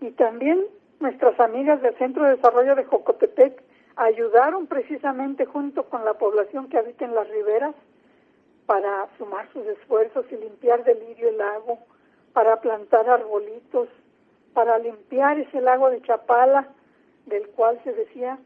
y 0.00 0.10
también 0.12 0.66
nuestras 1.00 1.38
amigas 1.40 1.80
del 1.80 1.96
Centro 1.96 2.24
de 2.24 2.36
Desarrollo 2.36 2.74
de 2.74 2.84
Jocotepec 2.84 3.62
ayudaron 3.96 4.66
precisamente 4.66 5.46
junto 5.46 5.84
con 5.88 6.04
la 6.04 6.14
población 6.14 6.68
que 6.68 6.78
habita 6.78 7.04
en 7.04 7.14
las 7.14 7.28
riberas 7.28 7.74
para 8.66 9.08
sumar 9.18 9.48
sus 9.52 9.66
esfuerzos 9.66 10.24
y 10.30 10.36
limpiar 10.36 10.84
del 10.84 10.98
lirio 11.00 11.28
el 11.28 11.38
lago, 11.38 11.78
para 12.32 12.60
plantar 12.60 13.08
arbolitos, 13.08 13.88
para 14.54 14.78
limpiar 14.78 15.38
ese 15.38 15.60
lago 15.60 15.90
de 15.90 16.00
Chapala, 16.02 16.68
del 17.26 17.48
cual 17.48 17.80
se 17.84 17.92
decía, 17.92 18.38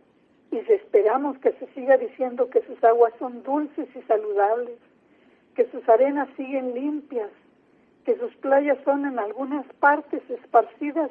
y 0.51 0.59
esperamos 0.59 1.39
que 1.39 1.53
se 1.53 1.67
siga 1.75 1.97
diciendo 1.97 2.49
que 2.51 2.63
sus 2.63 2.83
aguas 2.85 3.13
son 3.19 3.43
dulces 3.43 3.89
y 3.95 4.03
saludables, 4.03 4.79
que 5.55 5.67
sus 5.71 5.87
arenas 5.89 6.29
siguen 6.37 6.75
limpias, 6.75 7.31
que 8.05 8.17
sus 8.19 8.35
playas 8.37 8.79
son 8.85 9.05
en 9.05 9.19
algunas 9.19 9.67
partes 9.81 10.23
esparcidas 10.31 11.11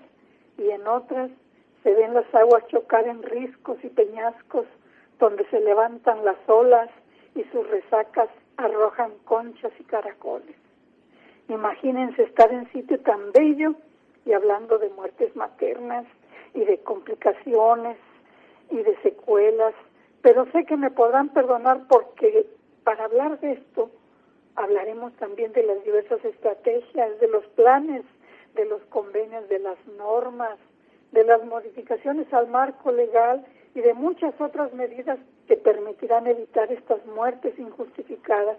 y 0.58 0.70
en 0.70 0.88
otras 0.88 1.30
se 1.84 1.94
ven 1.94 2.14
las 2.14 2.34
aguas 2.34 2.66
chocar 2.68 3.08
en 3.08 3.22
riscos 3.22 3.78
y 3.84 3.90
peñascos 3.90 4.66
donde 5.20 5.46
se 5.50 5.60
levantan 5.60 6.24
las 6.24 6.38
olas 6.48 6.90
y 7.36 7.44
sus 7.46 7.68
resacas 7.70 8.30
arrojan 8.58 9.12
conchas 9.26 9.72
y 9.80 9.84
caracoles. 9.84 10.56
Imagínense 11.50 12.24
estar 12.24 12.52
en 12.52 12.72
sitio 12.72 13.00
tan 13.02 13.32
bello 13.32 13.76
y 14.26 14.34
hablando 14.34 14.80
de 14.80 14.90
muertes 14.90 15.36
maternas 15.36 16.06
y 16.54 16.64
de 16.64 16.80
complicaciones 16.80 17.98
y 18.70 18.78
de 18.78 18.96
secuelas, 19.02 19.74
pero 20.22 20.46
sé 20.52 20.66
que 20.66 20.78
me 20.78 20.92
podrán 20.92 21.30
perdonar 21.30 21.88
porque 21.88 22.48
para 22.84 23.06
hablar 23.06 23.40
de 23.40 23.54
esto 23.54 23.90
hablaremos 24.56 25.14
también 25.14 25.52
de 25.54 25.64
las 25.64 25.84
diversas 25.84 26.24
estrategias, 26.24 27.20
de 27.20 27.28
los 27.28 27.46
planes, 27.48 28.04
de 28.56 28.66
los 28.66 28.82
convenios, 28.86 29.48
de 29.50 29.60
las 29.60 29.78
normas, 29.98 30.58
de 31.12 31.24
las 31.24 31.44
modificaciones 31.46 32.32
al 32.34 32.48
marco 32.48 32.92
legal 32.92 33.46
y 33.74 33.82
de 33.82 33.94
muchas 33.94 34.34
otras 34.40 34.74
medidas 34.74 35.20
que 35.48 35.58
permitirán 35.58 36.28
evitar 36.28 36.72
estas 36.72 37.06
muertes 37.06 37.58
injustificadas. 37.60 38.58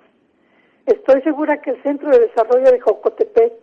Estoy 0.87 1.23
segura 1.23 1.61
que 1.61 1.71
el 1.71 1.83
Centro 1.83 2.11
de 2.11 2.21
Desarrollo 2.21 2.71
de 2.71 2.81
Jocotepec 2.81 3.55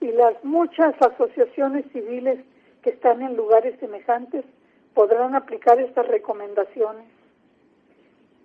y 0.00 0.12
las 0.12 0.42
muchas 0.44 0.94
asociaciones 1.02 1.84
civiles 1.92 2.38
que 2.82 2.90
están 2.90 3.20
en 3.20 3.36
lugares 3.36 3.78
semejantes 3.80 4.44
podrán 4.94 5.34
aplicar 5.34 5.80
estas 5.80 6.06
recomendaciones. 6.06 7.06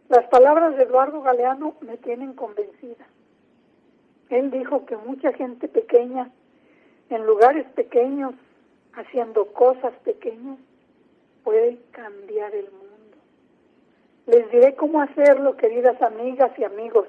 Las 0.09 0.25
palabras 0.27 0.77
de 0.77 0.83
Eduardo 0.83 1.21
Galeano 1.21 1.75
me 1.81 1.97
tienen 1.97 2.33
convencida. 2.33 3.05
Él 4.29 4.51
dijo 4.51 4.85
que 4.85 4.97
mucha 4.97 5.33
gente 5.33 5.67
pequeña, 5.67 6.29
en 7.09 7.25
lugares 7.25 7.65
pequeños, 7.73 8.33
haciendo 8.93 9.47
cosas 9.47 9.93
pequeñas, 10.03 10.57
puede 11.43 11.79
cambiar 11.91 12.53
el 12.55 12.71
mundo. 12.71 12.85
Les 14.27 14.49
diré 14.51 14.75
cómo 14.75 15.01
hacerlo, 15.01 15.57
queridas 15.57 16.01
amigas 16.01 16.51
y 16.57 16.63
amigos, 16.63 17.07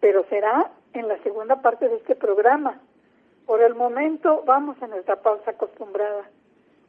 pero 0.00 0.24
será 0.28 0.72
en 0.92 1.06
la 1.08 1.18
segunda 1.22 1.62
parte 1.62 1.88
de 1.88 1.96
este 1.96 2.16
programa. 2.16 2.80
Por 3.46 3.62
el 3.62 3.74
momento 3.74 4.42
vamos 4.44 4.80
a 4.82 4.86
nuestra 4.88 5.16
pausa 5.22 5.52
acostumbrada. 5.52 6.28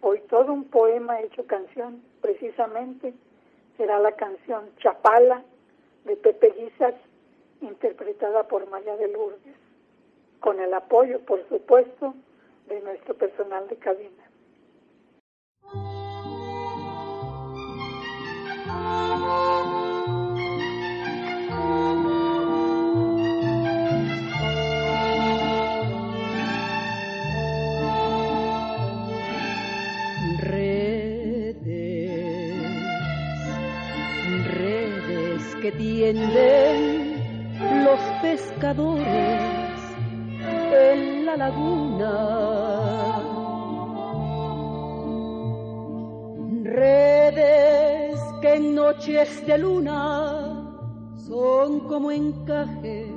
Hoy 0.02 0.22
todo 0.30 0.54
un 0.54 0.66
poema 0.66 1.20
hecho 1.20 1.46
canción, 1.46 2.02
precisamente, 2.22 3.14
será 3.76 4.00
la 4.00 4.14
canción 4.14 4.70
Chapala 4.78 5.44
de 6.06 6.16
Pepe 6.16 6.54
Guizas, 6.58 6.96
interpretada 7.62 8.48
por 8.48 8.70
Maya 8.70 8.96
de 8.96 9.10
Lourdes, 9.10 9.58
con 10.40 10.60
el 10.62 10.74
apoyo, 10.74 11.20
por 11.26 11.46
supuesto, 11.50 12.14
de 12.68 12.80
nuestro 12.82 13.14
personal 13.16 13.68
de 13.68 13.76
cabina. 13.76 14.30
Tienden 36.00 37.60
los 37.84 38.00
pescadores 38.22 39.82
en 40.72 41.26
la 41.26 41.36
laguna. 41.36 42.14
Redes 46.64 48.18
que 48.42 48.54
en 48.54 48.76
noches 48.76 49.46
de 49.46 49.58
luna 49.58 50.72
son 51.18 51.82
como 51.82 52.12
encajes 52.12 53.12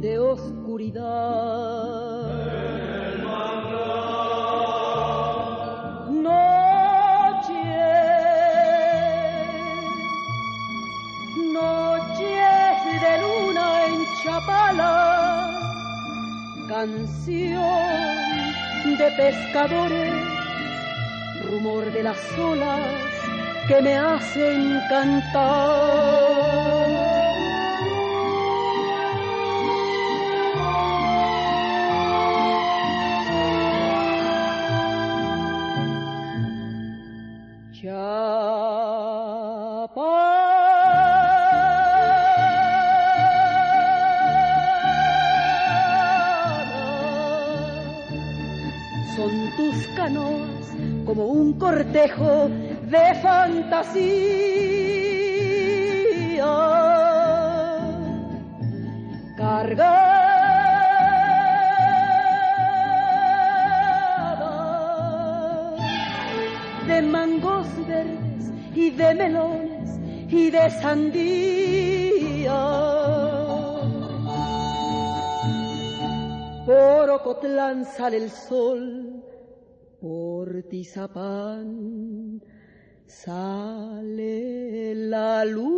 de 0.00 0.18
oscuridad. 0.18 2.09
Canción 16.80 17.74
de 18.96 19.10
pescadores, 19.14 20.14
rumor 21.44 21.92
de 21.92 22.02
las 22.02 22.16
olas 22.38 22.80
que 23.68 23.82
me 23.82 23.96
hacen 23.98 24.80
cantar. 24.88 26.79
como 51.10 51.26
un 51.26 51.54
cortejo 51.54 52.48
de 52.84 53.14
fantasía. 53.20 54.06
Cargada 59.36 60.06
de 66.86 67.02
mangos 67.02 67.66
verdes 67.88 68.52
y 68.76 68.90
de 68.90 69.14
melones 69.16 69.90
y 70.28 70.48
de 70.48 70.70
sandía. 70.70 72.60
Por 76.66 77.10
Ocotlán 77.10 77.84
sale 77.84 78.18
el 78.18 78.30
sol 78.30 79.19
por 80.00 80.62
Tizapán 80.70 82.40
sale 83.06 84.94
la 84.94 85.44
luna. 85.44 85.70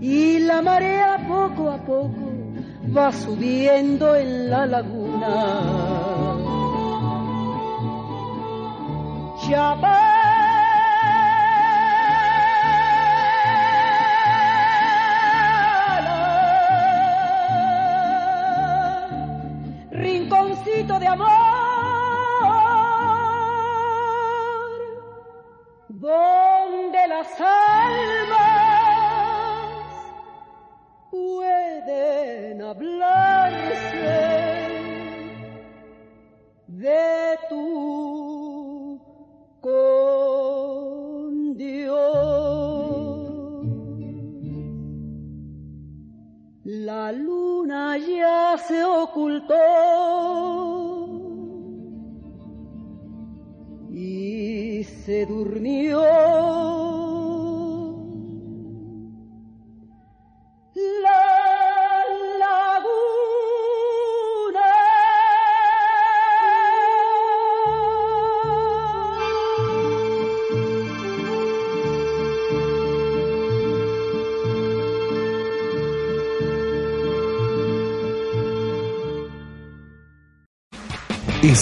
Y 0.00 0.38
la 0.40 0.62
marea 0.62 1.26
poco 1.28 1.70
a 1.70 1.78
poco 1.78 2.32
va 2.96 3.12
subiendo 3.12 4.14
en 4.14 4.50
la 4.50 4.66
laguna. 4.66 6.12
Rinconcito 20.82 20.98
de 20.98 21.06
amor, 21.06 21.28
donde 25.88 27.08
las 27.08 27.28
almas 27.40 28.42
pueden 31.10 32.62
hablarse 32.62 34.02
de 36.66 37.38
tu 37.48 38.01
se 55.22 55.26
durmió. 55.26 56.11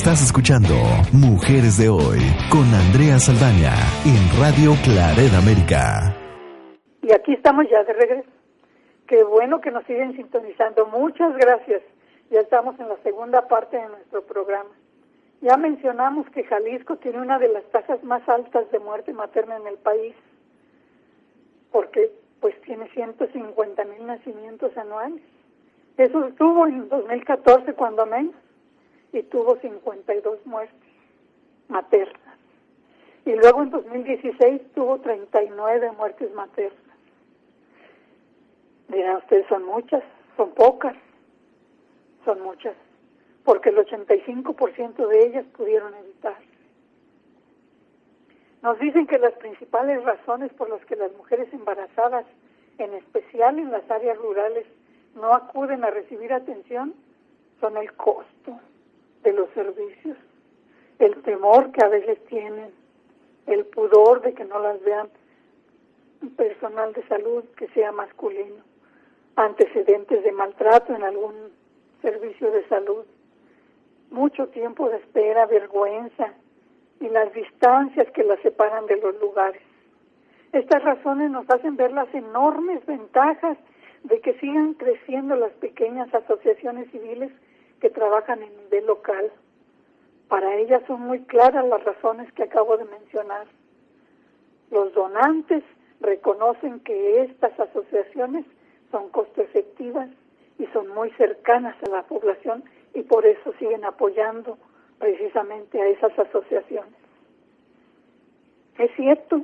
Estás 0.01 0.23
escuchando 0.23 0.73
Mujeres 1.13 1.77
de 1.77 1.91
Hoy 1.91 2.21
con 2.51 2.65
Andrea 2.73 3.19
Saldaña 3.19 3.77
en 4.09 4.41
Radio 4.41 4.73
Claret 4.83 5.29
América. 5.35 6.17
Y 7.03 7.13
aquí 7.13 7.35
estamos 7.35 7.69
ya 7.71 7.85
de 7.85 7.93
regreso. 7.93 8.31
Qué 9.07 9.23
bueno 9.25 9.61
que 9.61 9.71
nos 9.71 9.85
siguen 9.85 10.17
sintonizando. 10.17 10.87
Muchas 10.87 11.37
gracias. 11.37 11.83
Ya 12.31 12.41
estamos 12.41 12.81
en 12.81 12.89
la 12.89 12.97
segunda 13.03 13.47
parte 13.47 13.77
de 13.77 13.89
nuestro 13.89 14.23
programa. 14.23 14.71
Ya 15.43 15.59
mencionamos 15.59 16.27
que 16.31 16.45
Jalisco 16.45 16.97
tiene 16.97 17.21
una 17.21 17.39
de 17.39 17.49
las 17.49 17.65
tasas 17.65 18.03
más 18.03 18.27
altas 18.27 18.71
de 18.73 18.79
muerte 18.79 19.13
materna 19.13 19.59
en 19.59 19.67
el 19.67 19.77
país, 19.77 20.15
porque 21.71 22.11
pues 22.41 22.59
tiene 22.63 22.89
150 22.89 23.85
mil 23.85 24.07
nacimientos 24.07 24.75
anuales. 24.79 25.21
Eso 25.99 26.25
estuvo 26.25 26.67
en 26.67 26.89
2014 26.89 27.75
cuando 27.75 28.07
menos 28.07 28.33
y 29.13 29.23
tuvo 29.25 29.57
52 29.57 30.47
muertes 30.47 30.77
maternas. 31.69 32.39
Y 33.25 33.33
luego 33.33 33.63
en 33.63 33.71
2016 33.71 34.73
tuvo 34.75 34.99
39 35.01 35.93
muertes 35.93 36.33
maternas. 36.35 36.79
Dirán 38.89 39.17
ustedes, 39.17 39.47
son 39.49 39.65
muchas, 39.65 40.03
son 40.37 40.51
pocas, 40.53 40.97
son 42.25 42.41
muchas, 42.43 42.75
porque 43.45 43.69
el 43.69 43.77
85% 43.77 45.07
de 45.07 45.27
ellas 45.27 45.45
pudieron 45.57 45.95
evitarse. 45.95 46.51
Nos 48.63 48.79
dicen 48.79 49.07
que 49.07 49.19
las 49.19 49.33
principales 49.35 50.03
razones 50.03 50.53
por 50.55 50.69
las 50.69 50.85
que 50.85 50.97
las 50.97 51.13
mujeres 51.13 51.53
embarazadas, 51.53 52.27
en 52.79 52.95
especial 52.95 53.59
en 53.59 53.71
las 53.71 53.89
áreas 53.91 54.19
rurales, 54.19 54.67
no 55.15 55.33
acuden 55.33 55.85
a 55.85 55.91
recibir 55.91 56.33
atención 56.33 56.95
son 57.61 57.77
el 57.77 57.93
costo, 57.93 58.59
de 59.23 59.33
los 59.33 59.51
servicios, 59.51 60.17
el 60.99 61.23
temor 61.23 61.73
que 61.73 61.85
a 61.85 61.89
veces 61.89 62.25
tienen, 62.27 62.71
el 63.47 63.65
pudor 63.67 64.23
de 64.23 64.35
que 64.35 64.45
no 64.45 64.59
las 64.61 64.83
vean. 64.83 65.09
Personal 66.37 66.93
de 66.93 67.03
salud 67.09 67.45
que 67.57 67.67
sea 67.69 67.93
masculino, 67.93 68.63
antecedentes 69.37 70.23
de 70.23 70.33
maltrato 70.33 70.95
en 70.95 71.03
algún 71.03 71.35
servicio 72.03 72.51
de 72.51 72.67
salud, 72.69 73.05
mucho 74.11 74.49
tiempo 74.49 74.91
de 74.91 74.99
espera, 74.99 75.47
vergüenza 75.47 76.35
y 77.01 77.09
las 77.09 77.33
distancias 77.33 78.11
que 78.13 78.23
las 78.23 78.39
separan 78.41 78.85
de 78.85 78.97
los 78.97 79.19
lugares. 79.19 79.63
Estas 80.53 80.83
razones 80.83 81.31
nos 81.31 81.49
hacen 81.49 81.77
ver 81.77 81.93
las 81.93 82.13
enormes 82.15 82.85
ventajas 82.85 83.57
de 84.05 84.21
que 84.21 84.35
sigan 84.41 84.75
creciendo 84.75 85.37
las 85.37 85.53
pequeñas 85.53 86.13
asociaciones 86.13 86.91
civiles 86.91 87.31
que 87.81 87.91
trabajan 87.91 88.43
en 88.43 88.57
nivel 88.57 88.87
local. 88.87 89.31
Para 90.29 90.57
ellas 90.57 90.83
son 90.87 91.03
muy 91.03 91.21
claras 91.25 91.67
las 91.67 91.83
razones 91.85 92.33
que 92.33 92.45
acabo 92.45 92.77
de 92.77 92.85
mencionar. 92.85 93.47
Los 94.71 94.93
donantes 94.95 95.65
reconocen 96.01 96.81
que 96.81 97.23
estas 97.23 97.59
asociaciones 97.59 98.45
son 98.91 99.09
costo 99.11 99.43
efectivas 99.43 100.09
y 100.59 100.67
son 100.69 100.89
muy 100.89 101.11
cercanas 101.13 101.77
a 101.83 101.91
la 101.91 102.03
población 102.03 102.65
y 102.95 103.03
por 103.03 103.27
eso 103.27 103.53
siguen 103.59 103.85
apoyando 103.85 104.59
precisamente 104.99 105.81
a 105.81 105.87
esas 105.89 106.17
asociaciones. 106.19 106.95
Es 108.79 108.91
cierto, 108.97 109.43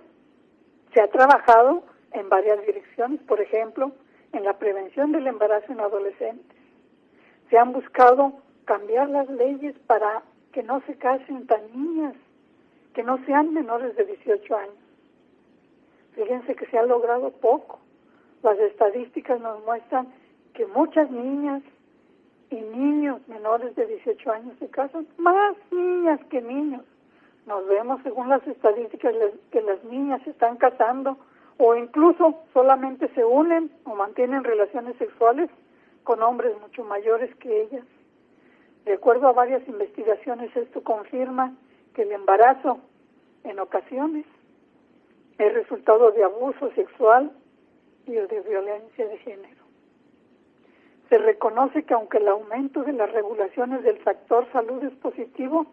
se 0.95 1.03
ha 1.03 1.09
trabajado 1.09 1.83
en 2.13 2.29
varias 2.29 2.65
direcciones, 2.67 3.21
por 3.23 3.41
ejemplo, 3.41 3.93
en 4.33 4.45
la 4.45 4.59
prevención 4.59 5.13
del 5.13 5.27
embarazo 5.27 5.73
en 5.73 5.81
adolescentes, 5.81 6.56
se 7.51 7.59
han 7.59 7.73
buscado 7.73 8.33
cambiar 8.65 9.09
las 9.09 9.29
leyes 9.31 9.75
para 9.87 10.23
que 10.53 10.63
no 10.63 10.81
se 10.87 10.97
casen 10.97 11.47
tan 11.47 11.61
niñas, 11.73 12.15
que 12.95 13.03
no 13.03 13.19
sean 13.27 13.53
menores 13.53 13.95
de 13.97 14.05
18 14.05 14.57
años. 14.57 14.75
Fíjense 16.15 16.55
que 16.55 16.67
se 16.67 16.79
ha 16.79 16.83
logrado 16.83 17.31
poco. 17.31 17.79
Las 18.43 18.59
estadísticas 18.59 19.41
nos 19.41 19.63
muestran 19.65 20.09
que 20.55 20.67
muchas 20.67 21.11
niñas 21.11 21.63
y 22.51 22.57
niños 22.57 23.21
menores 23.29 23.75
de 23.77 23.87
18 23.87 24.33
años 24.33 24.57
se 24.59 24.69
casan, 24.69 25.07
más 25.19 25.57
niñas 25.71 26.21
que 26.31 26.41
niños. 26.41 26.83
Nos 27.47 27.67
vemos 27.67 28.01
según 28.03 28.29
las 28.29 28.45
estadísticas 28.47 29.15
que 29.51 29.61
las 29.61 29.85
niñas 29.85 30.23
se 30.23 30.31
están 30.31 30.57
casando 30.57 31.19
o 31.59 31.75
incluso 31.77 32.43
solamente 32.53 33.09
se 33.15 33.25
unen 33.25 33.71
o 33.85 33.95
mantienen 33.95 34.43
relaciones 34.43 34.97
sexuales 34.97 35.51
con 36.07 36.23
hombres 36.23 36.59
mucho 36.61 36.85
mayores 36.85 37.35
que 37.37 37.63
ellas. 37.63 37.85
De 38.85 38.93
acuerdo 38.93 39.27
a 39.27 39.33
varias 39.33 39.67
investigaciones, 39.67 40.57
esto 40.57 40.85
confirma 40.85 41.53
que 41.95 42.03
el 42.03 42.13
embarazo 42.13 42.79
en 43.43 43.59
ocasiones 43.59 44.25
es 45.37 45.53
resultado 45.53 46.13
de 46.13 46.23
abuso 46.23 46.71
sexual 46.77 47.33
y 48.07 48.13
de 48.13 48.41
violencia 48.49 49.09
de 49.09 49.19
género. 49.19 49.65
Se 51.09 51.19
reconoce 51.19 51.83
que 51.83 51.95
aunque 51.95 52.19
el 52.19 52.29
aumento 52.29 52.85
de 52.85 52.93
las 52.93 53.11
regulaciones 53.11 53.83
del 53.83 53.99
factor 53.99 54.47
salud 54.53 54.85
es 54.85 54.95
positivo, 54.95 55.67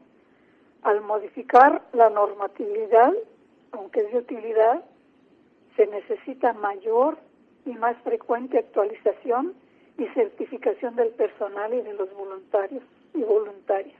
al 0.81 1.01
modificar 1.01 1.83
la 1.93 2.09
normatividad, 2.09 3.13
aunque 3.71 3.99
es 3.99 4.11
de 4.11 4.17
utilidad, 4.17 4.83
se 5.75 5.85
necesita 5.85 6.53
mayor 6.53 7.19
y 7.65 7.73
más 7.75 7.95
frecuente 8.01 8.57
actualización 8.57 9.53
y 9.97 10.07
certificación 10.07 10.95
del 10.95 11.09
personal 11.09 11.73
y 11.73 11.81
de 11.81 11.93
los 11.93 12.13
voluntarios 12.13 12.83
y 13.13 13.21
voluntarias. 13.21 13.95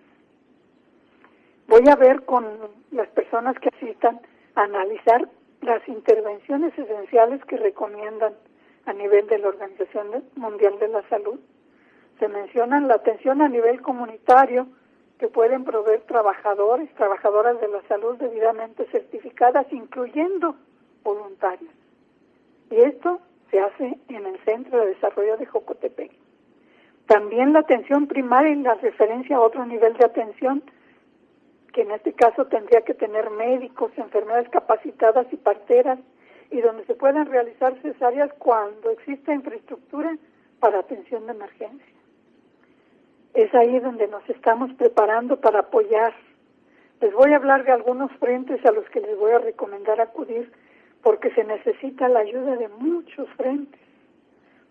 Voy 1.67 1.87
a 1.89 1.95
ver 1.95 2.23
con 2.25 2.45
las 2.91 3.07
personas 3.09 3.57
que 3.59 3.69
asistan 3.69 4.19
a 4.55 4.63
analizar 4.63 5.29
las 5.61 5.87
intervenciones 5.87 6.77
esenciales 6.77 7.43
que 7.45 7.57
recomiendan 7.57 8.33
a 8.85 8.93
nivel 8.93 9.27
de 9.27 9.39
la 9.39 9.47
Organización 9.47 10.23
Mundial 10.35 10.77
de 10.79 10.89
la 10.89 11.07
Salud. 11.09 11.39
Se 12.19 12.27
mencionan 12.27 12.87
la 12.87 12.95
atención 12.95 13.41
a 13.41 13.47
nivel 13.47 13.81
comunitario 13.81 14.67
que 15.19 15.27
pueden 15.29 15.63
proveer 15.63 16.01
trabajadores, 16.01 16.93
trabajadoras 16.95 17.59
de 17.61 17.69
la 17.69 17.81
salud 17.83 18.17
debidamente 18.17 18.85
certificadas, 18.91 19.65
incluyendo 19.71 20.55
voluntarios. 21.03 21.71
Y 22.69 22.75
esto 22.75 23.19
se 23.53 23.59
hace 23.59 23.97
en 24.09 24.25
el 24.25 24.39
Centro 24.45 24.79
de 24.79 24.87
Desarrollo 24.87 25.37
de 25.37 25.45
Jocotepec. 25.45 26.11
También 27.05 27.53
la 27.53 27.59
atención 27.59 28.07
primaria 28.07 28.51
y 28.51 28.55
la 28.55 28.73
referencia 28.73 29.35
a 29.35 29.41
otro 29.41 29.63
nivel 29.67 29.93
de 29.93 30.05
atención, 30.05 30.63
que 31.71 31.83
en 31.83 31.91
este 31.91 32.13
caso 32.13 32.45
tendría 32.45 32.81
que 32.81 32.95
tener 32.95 33.29
médicos, 33.29 33.91
enfermeras 33.95 34.49
capacitadas 34.49 35.27
y 35.31 35.37
parteras, 35.37 35.99
y 36.49 36.61
donde 36.61 36.83
se 36.85 36.95
puedan 36.95 37.27
realizar 37.27 37.79
cesáreas 37.83 38.33
cuando 38.39 38.89
exista 38.89 39.35
infraestructura 39.35 40.17
para 40.59 40.79
atención 40.79 41.27
de 41.27 41.33
emergencia. 41.33 41.93
Es 43.35 43.53
ahí 43.53 43.79
donde 43.79 44.07
nos 44.07 44.27
estamos 44.29 44.73
preparando 44.73 45.39
para 45.39 45.59
apoyar. 45.59 46.13
Les 47.01 47.13
voy 47.13 47.33
a 47.33 47.35
hablar 47.35 47.65
de 47.65 47.71
algunos 47.71 48.11
frentes 48.13 48.65
a 48.65 48.71
los 48.71 48.89
que 48.89 49.01
les 49.01 49.15
voy 49.15 49.31
a 49.31 49.39
recomendar 49.39 50.01
acudir 50.01 50.51
porque 51.03 51.31
se 51.31 51.43
necesita 51.43 52.07
la 52.07 52.19
ayuda 52.19 52.55
de 52.55 52.69
muchos 52.69 53.29
frentes. 53.37 53.79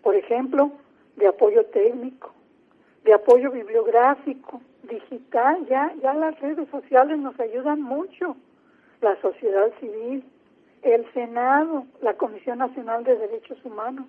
Por 0.01 0.15
ejemplo, 0.15 0.71
de 1.15 1.27
apoyo 1.27 1.65
técnico, 1.67 2.33
de 3.03 3.13
apoyo 3.13 3.51
bibliográfico, 3.51 4.59
digital, 4.83 5.65
ya, 5.67 5.93
ya 6.01 6.13
las 6.13 6.37
redes 6.39 6.67
sociales 6.69 7.19
nos 7.19 7.39
ayudan 7.39 7.81
mucho, 7.81 8.35
la 9.01 9.15
sociedad 9.21 9.71
civil, 9.79 10.23
el 10.81 11.05
Senado, 11.13 11.85
la 12.01 12.15
Comisión 12.15 12.57
Nacional 12.57 13.03
de 13.03 13.15
Derechos 13.15 13.63
Humanos 13.63 14.05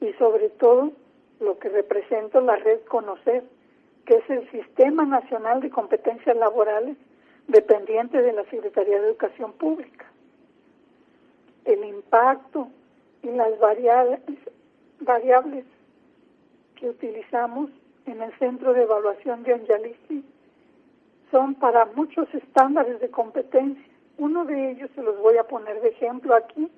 y 0.00 0.12
sobre 0.14 0.48
todo 0.50 0.92
lo 1.40 1.58
que 1.58 1.68
representa 1.68 2.40
la 2.40 2.56
red 2.56 2.80
Conocer, 2.88 3.44
que 4.06 4.14
es 4.14 4.30
el 4.30 4.50
Sistema 4.50 5.04
Nacional 5.04 5.60
de 5.60 5.70
Competencias 5.70 6.36
Laborales 6.36 6.96
dependiente 7.48 8.22
de 8.22 8.32
la 8.32 8.44
Secretaría 8.44 9.00
de 9.00 9.08
Educación 9.08 9.52
Pública. 9.52 10.06
El 11.66 11.84
impacto 11.84 12.68
y 13.22 13.30
las 13.30 13.58
variables, 13.58 14.20
variables 15.00 15.64
que 16.76 16.88
utilizamos 16.88 17.70
en 18.06 18.22
el 18.22 18.32
Centro 18.38 18.72
de 18.72 18.84
Evaluación 18.84 19.42
de 19.42 19.54
Anjalisti 19.54 20.24
son 21.32 21.56
para 21.56 21.86
muchos 21.86 22.32
estándares 22.32 23.00
de 23.00 23.10
competencia. 23.10 23.84
Uno 24.18 24.44
de 24.44 24.70
ellos 24.70 24.90
se 24.94 25.02
los 25.02 25.18
voy 25.18 25.38
a 25.38 25.44
poner 25.44 25.80
de 25.80 25.88
ejemplo 25.88 26.36
aquí, 26.36 26.70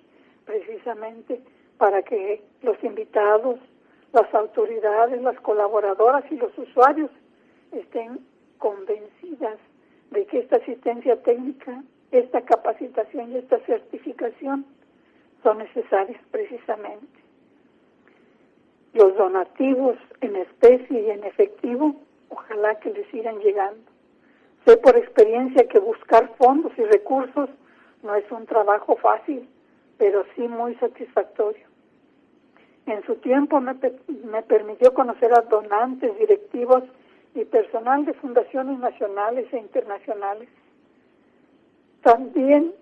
precisamente 0.46 1.42
para 1.76 2.02
que 2.02 2.42
los 2.62 2.82
invitados, 2.82 3.60
las 4.14 4.32
autoridades, 4.34 5.20
las 5.20 5.38
colaboradoras 5.40 6.24
y 6.32 6.36
los 6.36 6.56
usuarios 6.56 7.10
estén 7.72 8.20
convencidas 8.56 9.58
de 10.10 10.24
que 10.24 10.38
esta 10.38 10.56
asistencia 10.56 11.22
técnica, 11.22 11.84
esta 12.10 12.40
capacitación 12.40 13.32
y 13.32 13.36
esta 13.36 13.58
certificación 13.60 14.64
son 15.42 15.58
necesarias 15.58 16.20
precisamente. 16.30 17.06
Los 18.94 19.16
donativos 19.16 19.96
en 20.20 20.36
especie 20.36 21.00
y 21.00 21.10
en 21.10 21.24
efectivo, 21.24 21.94
ojalá 22.30 22.78
que 22.80 22.90
les 22.90 23.06
sigan 23.08 23.38
llegando. 23.40 23.90
Sé 24.66 24.76
por 24.78 24.96
experiencia 24.96 25.68
que 25.68 25.78
buscar 25.78 26.34
fondos 26.36 26.72
y 26.76 26.84
recursos 26.84 27.48
no 28.02 28.14
es 28.14 28.30
un 28.30 28.46
trabajo 28.46 28.96
fácil, 28.96 29.48
pero 29.98 30.24
sí 30.34 30.48
muy 30.48 30.74
satisfactorio. 30.76 31.66
En 32.86 33.04
su 33.04 33.16
tiempo 33.16 33.60
me, 33.60 33.74
me 34.24 34.42
permitió 34.42 34.94
conocer 34.94 35.32
a 35.32 35.42
donantes, 35.42 36.18
directivos 36.18 36.84
y 37.34 37.44
personal 37.44 38.04
de 38.04 38.14
fundaciones 38.14 38.78
nacionales 38.78 39.52
e 39.52 39.58
internacionales. 39.58 40.48
También 42.02 42.72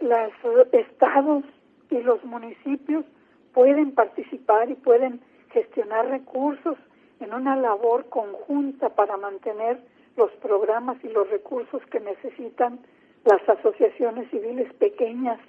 los 0.00 0.32
estados 0.72 1.44
y 1.90 2.00
los 2.00 2.24
municipios 2.24 3.04
pueden 3.52 3.92
participar 3.92 4.70
y 4.70 4.74
pueden 4.74 5.20
gestionar 5.50 6.08
recursos 6.08 6.76
en 7.20 7.32
una 7.32 7.56
labor 7.56 8.08
conjunta 8.08 8.90
para 8.90 9.16
mantener 9.16 9.80
los 10.16 10.30
programas 10.32 11.02
y 11.04 11.08
los 11.08 11.28
recursos 11.30 11.80
que 11.90 12.00
necesitan 12.00 12.78
las 13.24 13.46
asociaciones 13.48 14.30
civiles 14.30 14.72
pequeñas. 14.74 15.40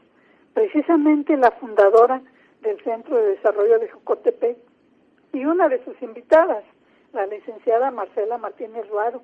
Precisamente 0.54 1.38
la 1.38 1.52
fundadora 1.52 2.22
del 2.62 2.82
Centro 2.84 3.18
de 3.18 3.36
Desarrollo 3.36 3.80
de 3.80 3.90
Jocotepec 3.90 4.58
y 5.34 5.46
una 5.46 5.70
de 5.70 5.84
sus 5.84 6.02
invitadas, 6.02 6.64
la 7.14 7.26
licenciada 7.28 7.92
Marcela 7.92 8.38
Martínez 8.38 8.88
Ruaro, 8.90 9.22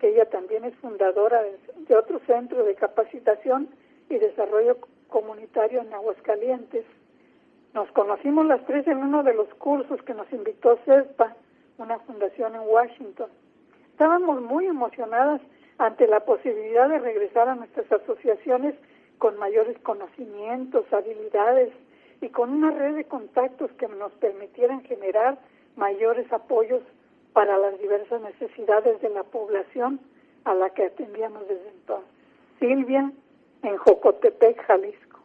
que 0.00 0.08
ella 0.08 0.24
también 0.30 0.64
es 0.64 0.74
fundadora 0.76 1.42
de, 1.42 1.96
otro 1.96 2.20
centro 2.26 2.64
de 2.64 2.74
capacitación 2.74 3.68
y 4.10 4.18
desarrollo 4.18 4.76
comunitario 5.08 5.80
en 5.80 5.94
Aguascalientes. 5.94 6.84
Nos 7.72 7.90
conocimos 7.92 8.44
las 8.46 8.64
tres 8.66 8.86
en 8.88 8.98
uno 8.98 9.22
de 9.22 9.32
los 9.32 9.48
cursos 9.54 10.02
que 10.02 10.14
nos 10.14 10.30
invitó 10.32 10.76
CESPA, 10.84 11.36
una 11.78 11.98
fundación 12.00 12.54
en 12.54 12.62
Washington. 12.62 13.30
Estábamos 13.92 14.42
muy 14.42 14.66
emocionadas 14.66 15.40
ante 15.78 16.06
la 16.06 16.20
posibilidad 16.20 16.88
de 16.88 16.98
regresar 16.98 17.48
a 17.48 17.54
nuestras 17.54 17.90
asociaciones 17.90 18.74
con 19.18 19.38
mayores 19.38 19.78
conocimientos, 19.80 20.84
habilidades 20.92 21.72
y 22.20 22.28
con 22.28 22.50
una 22.50 22.70
red 22.70 22.96
de 22.96 23.04
contactos 23.04 23.70
que 23.72 23.88
nos 23.88 24.12
permitieran 24.12 24.82
generar 24.82 25.38
mayores 25.76 26.30
apoyos 26.32 26.82
para 27.32 27.56
las 27.56 27.78
diversas 27.78 28.20
necesidades 28.20 29.00
de 29.00 29.10
la 29.10 29.22
población 29.22 30.00
a 30.44 30.54
la 30.54 30.70
que 30.70 30.86
atendíamos 30.86 31.46
desde 31.46 31.68
entonces. 31.68 32.10
Silvia 32.58 33.12
en 33.62 33.76
Jocotepec, 33.76 34.64
Jalisco, 34.66 35.20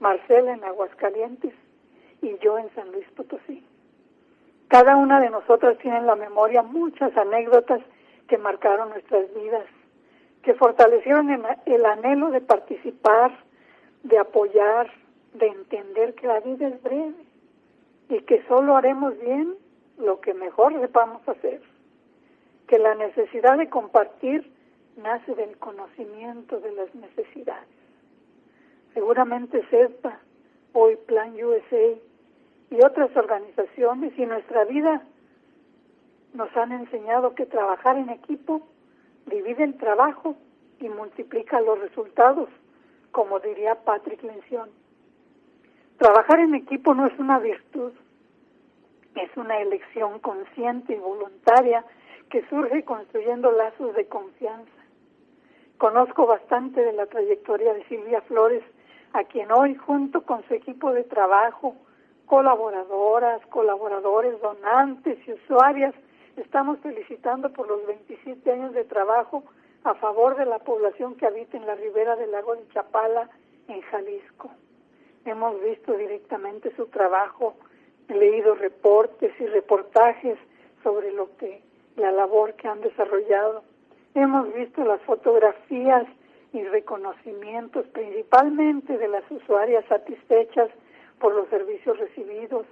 Marcela 0.00 0.52
en 0.52 0.64
Aguascalientes 0.64 1.54
y 2.22 2.36
yo 2.38 2.58
en 2.58 2.72
San 2.74 2.90
Luis 2.92 3.06
Potosí. 3.16 3.64
Cada 4.68 4.96
una 4.96 5.20
de 5.20 5.30
nosotras 5.30 5.78
tiene 5.78 5.98
en 5.98 6.06
la 6.06 6.16
memoria 6.16 6.62
muchas 6.62 7.16
anécdotas 7.16 7.80
que 8.28 8.36
marcaron 8.36 8.90
nuestras 8.90 9.32
vidas, 9.34 9.64
que 10.42 10.54
fortalecieron 10.54 11.30
el 11.64 11.86
anhelo 11.86 12.30
de 12.30 12.42
participar, 12.42 13.32
de 14.02 14.18
apoyar, 14.18 14.90
de 15.34 15.46
entender 15.46 16.14
que 16.14 16.26
la 16.26 16.40
vida 16.40 16.68
es 16.68 16.82
breve 16.82 17.14
y 18.08 18.20
que 18.20 18.42
solo 18.46 18.76
haremos 18.76 19.18
bien 19.20 19.54
lo 19.96 20.20
que 20.20 20.34
mejor 20.34 20.78
sepamos 20.80 21.26
hacer, 21.28 21.62
que 22.66 22.78
la 22.78 22.94
necesidad 22.94 23.56
de 23.56 23.68
compartir 23.68 24.52
nace 24.96 25.34
del 25.34 25.56
conocimiento 25.58 26.60
de 26.60 26.72
las 26.72 26.94
necesidades. 26.94 27.77
Seguramente 28.98 29.64
CEPA, 29.70 30.18
hoy 30.72 30.96
Plan 31.06 31.32
USA 31.40 32.00
y 32.68 32.84
otras 32.84 33.16
organizaciones 33.16 34.12
y 34.18 34.26
nuestra 34.26 34.64
vida 34.64 35.04
nos 36.34 36.54
han 36.56 36.72
enseñado 36.72 37.36
que 37.36 37.46
trabajar 37.46 37.96
en 37.96 38.10
equipo 38.10 38.66
divide 39.26 39.62
el 39.62 39.76
trabajo 39.76 40.34
y 40.80 40.88
multiplica 40.88 41.60
los 41.60 41.78
resultados, 41.78 42.48
como 43.12 43.38
diría 43.38 43.76
Patrick 43.76 44.20
Lencioni. 44.24 44.72
Trabajar 45.98 46.40
en 46.40 46.56
equipo 46.56 46.92
no 46.92 47.06
es 47.06 47.16
una 47.20 47.38
virtud, 47.38 47.92
es 49.14 49.30
una 49.36 49.60
elección 49.60 50.18
consciente 50.18 50.94
y 50.94 50.98
voluntaria 50.98 51.84
que 52.30 52.44
surge 52.48 52.82
construyendo 52.82 53.52
lazos 53.52 53.94
de 53.94 54.08
confianza. 54.08 54.72
Conozco 55.76 56.26
bastante 56.26 56.84
de 56.84 56.94
la 56.94 57.06
trayectoria 57.06 57.74
de 57.74 57.84
Silvia 57.84 58.22
Flores, 58.22 58.64
a 59.12 59.24
quien 59.24 59.50
hoy, 59.50 59.74
junto 59.74 60.22
con 60.22 60.42
su 60.46 60.54
equipo 60.54 60.92
de 60.92 61.04
trabajo, 61.04 61.74
colaboradoras, 62.26 63.44
colaboradores, 63.46 64.40
donantes 64.40 65.18
y 65.26 65.32
usuarias, 65.32 65.94
estamos 66.36 66.78
felicitando 66.80 67.52
por 67.52 67.68
los 67.68 67.86
27 67.86 68.52
años 68.52 68.72
de 68.74 68.84
trabajo 68.84 69.44
a 69.84 69.94
favor 69.94 70.36
de 70.36 70.44
la 70.44 70.58
población 70.58 71.16
que 71.16 71.26
habita 71.26 71.56
en 71.56 71.66
la 71.66 71.74
ribera 71.74 72.16
del 72.16 72.32
lago 72.32 72.54
de 72.54 72.68
Chapala, 72.68 73.30
en 73.68 73.80
Jalisco. 73.82 74.50
Hemos 75.24 75.60
visto 75.62 75.94
directamente 75.94 76.74
su 76.76 76.86
trabajo 76.86 77.54
leído 78.08 78.54
reportes 78.54 79.32
y 79.40 79.46
reportajes 79.46 80.38
sobre 80.82 81.12
lo 81.12 81.36
que 81.36 81.62
la 81.96 82.12
labor 82.12 82.54
que 82.54 82.68
han 82.68 82.80
desarrollado. 82.80 83.62
Hemos 84.14 84.52
visto 84.54 84.84
las 84.84 85.00
fotografías 85.02 86.06
y 86.52 86.62
reconocimientos 86.64 87.86
principalmente 87.88 88.96
de 88.96 89.08
las 89.08 89.28
usuarias 89.30 89.84
satisfechas 89.88 90.70
por 91.18 91.34
los 91.34 91.48
servicios 91.48 91.98
recibidos 91.98 92.66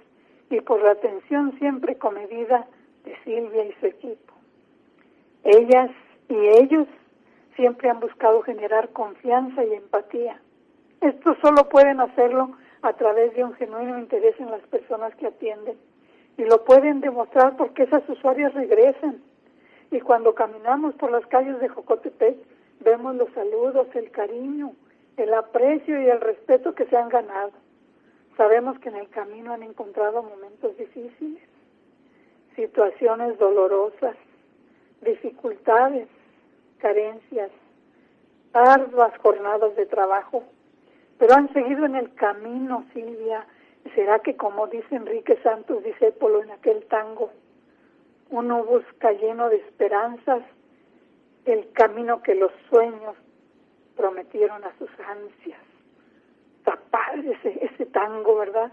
y 0.49 0.61
por 0.61 0.81
la 0.81 0.91
atención 0.91 1.57
siempre 1.59 1.97
comedida 1.97 2.67
de 3.03 3.15
Silvia 3.23 3.65
y 3.65 3.73
su 3.79 3.85
equipo. 3.85 4.33
Ellas 5.43 5.91
y 6.29 6.35
ellos 6.35 6.87
siempre 7.55 7.89
han 7.89 7.99
buscado 7.99 8.41
generar 8.41 8.89
confianza 8.89 9.63
y 9.63 9.73
empatía. 9.73 10.41
Esto 11.01 11.35
solo 11.41 11.69
pueden 11.69 11.99
hacerlo 11.99 12.57
a 12.81 12.93
través 12.93 13.33
de 13.35 13.43
un 13.43 13.53
genuino 13.53 13.97
interés 13.99 14.39
en 14.39 14.51
las 14.51 14.61
personas 14.67 15.13
que 15.15 15.27
atienden. 15.27 15.77
Y 16.37 16.43
lo 16.43 16.63
pueden 16.63 17.01
demostrar 17.01 17.57
porque 17.57 17.83
esas 17.83 18.07
usuarias 18.09 18.53
regresan. 18.53 19.21
Y 19.91 19.99
cuando 20.01 20.35
caminamos 20.35 20.95
por 20.95 21.11
las 21.11 21.25
calles 21.27 21.59
de 21.59 21.69
Jocotepec, 21.69 22.37
vemos 22.79 23.15
los 23.15 23.31
saludos, 23.33 23.87
el 23.95 24.11
cariño, 24.11 24.73
el 25.17 25.33
aprecio 25.33 26.01
y 26.01 26.09
el 26.09 26.21
respeto 26.21 26.75
que 26.75 26.85
se 26.85 26.97
han 26.97 27.09
ganado. 27.09 27.51
Sabemos 28.35 28.77
que 28.79 28.89
en 28.89 28.97
el 28.97 29.09
camino 29.09 29.53
han 29.53 29.63
encontrado 29.63 30.21
momentos 30.21 30.77
difíciles, 30.77 31.41
situaciones 32.55 33.37
dolorosas, 33.39 34.15
dificultades, 35.01 36.07
carencias, 36.77 37.51
arduas 38.53 39.17
jornadas 39.17 39.75
de 39.75 39.85
trabajo, 39.85 40.43
pero 41.17 41.33
han 41.33 41.51
seguido 41.53 41.85
en 41.85 41.95
el 41.95 42.13
camino, 42.13 42.85
Silvia. 42.93 43.45
¿Será 43.95 44.19
que 44.19 44.35
como 44.35 44.67
dice 44.67 44.95
Enrique 44.95 45.39
Santos 45.41 45.83
Discépolo 45.83 46.43
en 46.43 46.51
aquel 46.51 46.85
tango, 46.85 47.31
uno 48.29 48.63
busca 48.65 49.13
lleno 49.13 49.49
de 49.49 49.57
esperanzas 49.57 50.43
el 51.47 51.71
camino 51.71 52.21
que 52.21 52.35
los 52.35 52.51
sueños 52.69 53.15
prometieron 53.95 54.63
a 54.63 54.77
sus 54.77 54.89
ansias? 54.99 55.59
Tapar 56.63 57.19
ese, 57.19 57.65
ese 57.65 57.85
tango, 57.87 58.37
¿verdad? 58.37 58.71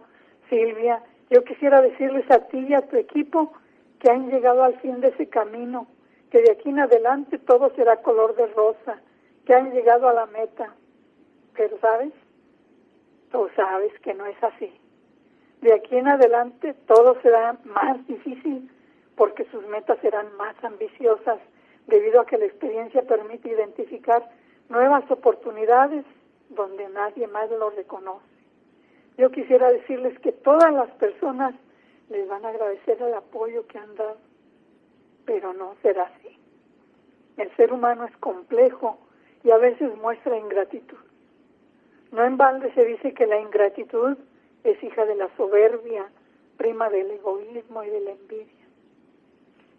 Silvia, 0.48 1.02
yo 1.30 1.44
quisiera 1.44 1.80
decirles 1.80 2.30
a 2.30 2.40
ti 2.48 2.58
y 2.58 2.74
a 2.74 2.82
tu 2.82 2.96
equipo 2.96 3.52
que 4.00 4.10
han 4.10 4.28
llegado 4.30 4.62
al 4.62 4.78
fin 4.80 5.00
de 5.00 5.08
ese 5.08 5.28
camino, 5.28 5.86
que 6.30 6.42
de 6.42 6.52
aquí 6.52 6.68
en 6.68 6.80
adelante 6.80 7.38
todo 7.38 7.74
será 7.74 8.02
color 8.02 8.34
de 8.36 8.46
rosa, 8.48 9.00
que 9.46 9.54
han 9.54 9.72
llegado 9.72 10.08
a 10.08 10.14
la 10.14 10.26
meta. 10.26 10.74
Pero, 11.54 11.78
¿sabes? 11.80 12.12
Tú 13.30 13.48
sabes 13.56 13.92
que 14.00 14.14
no 14.14 14.26
es 14.26 14.42
así. 14.42 14.72
De 15.60 15.72
aquí 15.72 15.96
en 15.96 16.08
adelante 16.08 16.74
todo 16.86 17.20
será 17.22 17.56
más 17.64 18.06
difícil 18.06 18.70
porque 19.16 19.44
sus 19.46 19.66
metas 19.68 19.98
serán 20.00 20.36
más 20.36 20.54
ambiciosas 20.62 21.38
debido 21.86 22.20
a 22.20 22.26
que 22.26 22.38
la 22.38 22.46
experiencia 22.46 23.02
permite 23.02 23.48
identificar 23.48 24.28
nuevas 24.68 25.08
oportunidades 25.10 26.04
donde 26.50 26.88
nadie 26.88 27.26
más 27.26 27.50
lo 27.50 27.70
reconoce. 27.70 28.24
Yo 29.16 29.30
quisiera 29.30 29.70
decirles 29.70 30.18
que 30.20 30.32
todas 30.32 30.72
las 30.72 30.90
personas 30.92 31.54
les 32.10 32.28
van 32.28 32.44
a 32.44 32.48
agradecer 32.48 33.00
el 33.00 33.14
apoyo 33.14 33.66
que 33.66 33.78
han 33.78 33.94
dado, 33.94 34.18
pero 35.24 35.52
no 35.52 35.74
será 35.82 36.04
así. 36.04 36.38
El 37.36 37.54
ser 37.56 37.72
humano 37.72 38.04
es 38.04 38.16
complejo 38.18 38.98
y 39.42 39.50
a 39.50 39.58
veces 39.58 39.96
muestra 39.98 40.36
ingratitud. 40.36 40.98
No 42.12 42.24
en 42.24 42.36
balde 42.36 42.72
se 42.74 42.84
dice 42.84 43.12
que 43.12 43.26
la 43.26 43.40
ingratitud 43.40 44.16
es 44.62 44.82
hija 44.82 45.04
de 45.04 45.16
la 45.16 45.28
soberbia, 45.36 46.06
prima 46.56 46.88
del 46.88 47.10
egoísmo 47.10 47.82
y 47.82 47.90
de 47.90 48.00
la 48.00 48.10
envidia. 48.12 48.63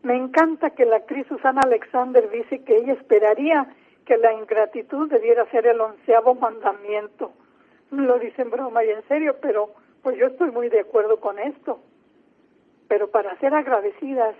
Me 0.06 0.16
encanta 0.16 0.70
que 0.70 0.86
la 0.86 0.98
actriz 0.98 1.26
Susana 1.26 1.62
Alexander 1.66 2.30
dice 2.30 2.64
que 2.64 2.78
ella 2.78 2.94
esperaría 2.94 3.74
que 4.06 4.18
la 4.18 4.34
ingratitud 4.34 5.10
debiera 5.10 5.50
ser 5.50 5.66
el 5.66 5.82
onceavo 5.82 6.36
mandamiento. 6.36 7.34
Lo 7.90 8.20
dice 8.20 8.44
en 8.44 8.52
broma 8.52 8.86
y 8.86 8.92
en 8.92 9.02
serio, 9.08 9.38
pero 9.42 9.72
pues 10.04 10.16
yo 10.16 10.28
estoy 10.28 10.52
muy 10.52 10.70
de 10.70 10.82
acuerdo 10.82 11.20
con 11.20 11.40
esto. 11.40 11.80
Pero 12.88 13.10
para 13.10 13.36
ser 13.40 13.56
agradecidas, 13.56 14.36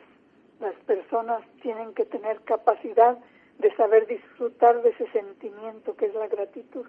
las 0.60 0.76
personas 0.86 1.42
tienen 1.64 1.96
que 1.96 2.06
tener 2.06 2.42
capacidad 2.42 3.18
de 3.58 3.76
saber 3.76 4.06
disfrutar 4.06 4.84
de 4.84 4.92
ese 4.92 5.08
sentimiento 5.14 5.96
que 5.96 6.06
es 6.06 6.14
la 6.14 6.28
gratitud. 6.28 6.86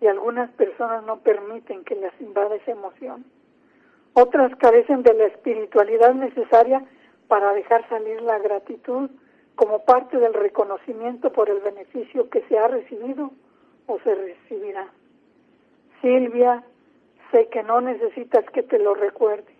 Y 0.00 0.08
algunas 0.08 0.50
personas 0.54 1.04
no 1.04 1.20
permiten 1.20 1.84
que 1.84 1.94
las 1.94 2.20
invada 2.20 2.56
esa 2.56 2.72
emoción. 2.72 3.24
Otras 4.14 4.56
carecen 4.56 5.04
de 5.04 5.14
la 5.14 5.26
espiritualidad 5.26 6.14
necesaria 6.14 6.84
para 7.28 7.52
dejar 7.52 7.88
salir 7.88 8.20
la 8.22 8.38
gratitud 8.38 9.10
como 9.56 9.84
parte 9.84 10.18
del 10.18 10.34
reconocimiento 10.34 11.32
por 11.32 11.48
el 11.48 11.60
beneficio 11.60 12.28
que 12.28 12.42
se 12.42 12.58
ha 12.58 12.68
recibido 12.68 13.30
o 13.86 13.98
se 14.00 14.14
recibirá. 14.14 14.88
Silvia, 16.00 16.64
sé 17.30 17.48
que 17.48 17.62
no 17.62 17.80
necesitas 17.80 18.44
que 18.50 18.62
te 18.62 18.78
lo 18.78 18.94
recuerde. 18.94 19.54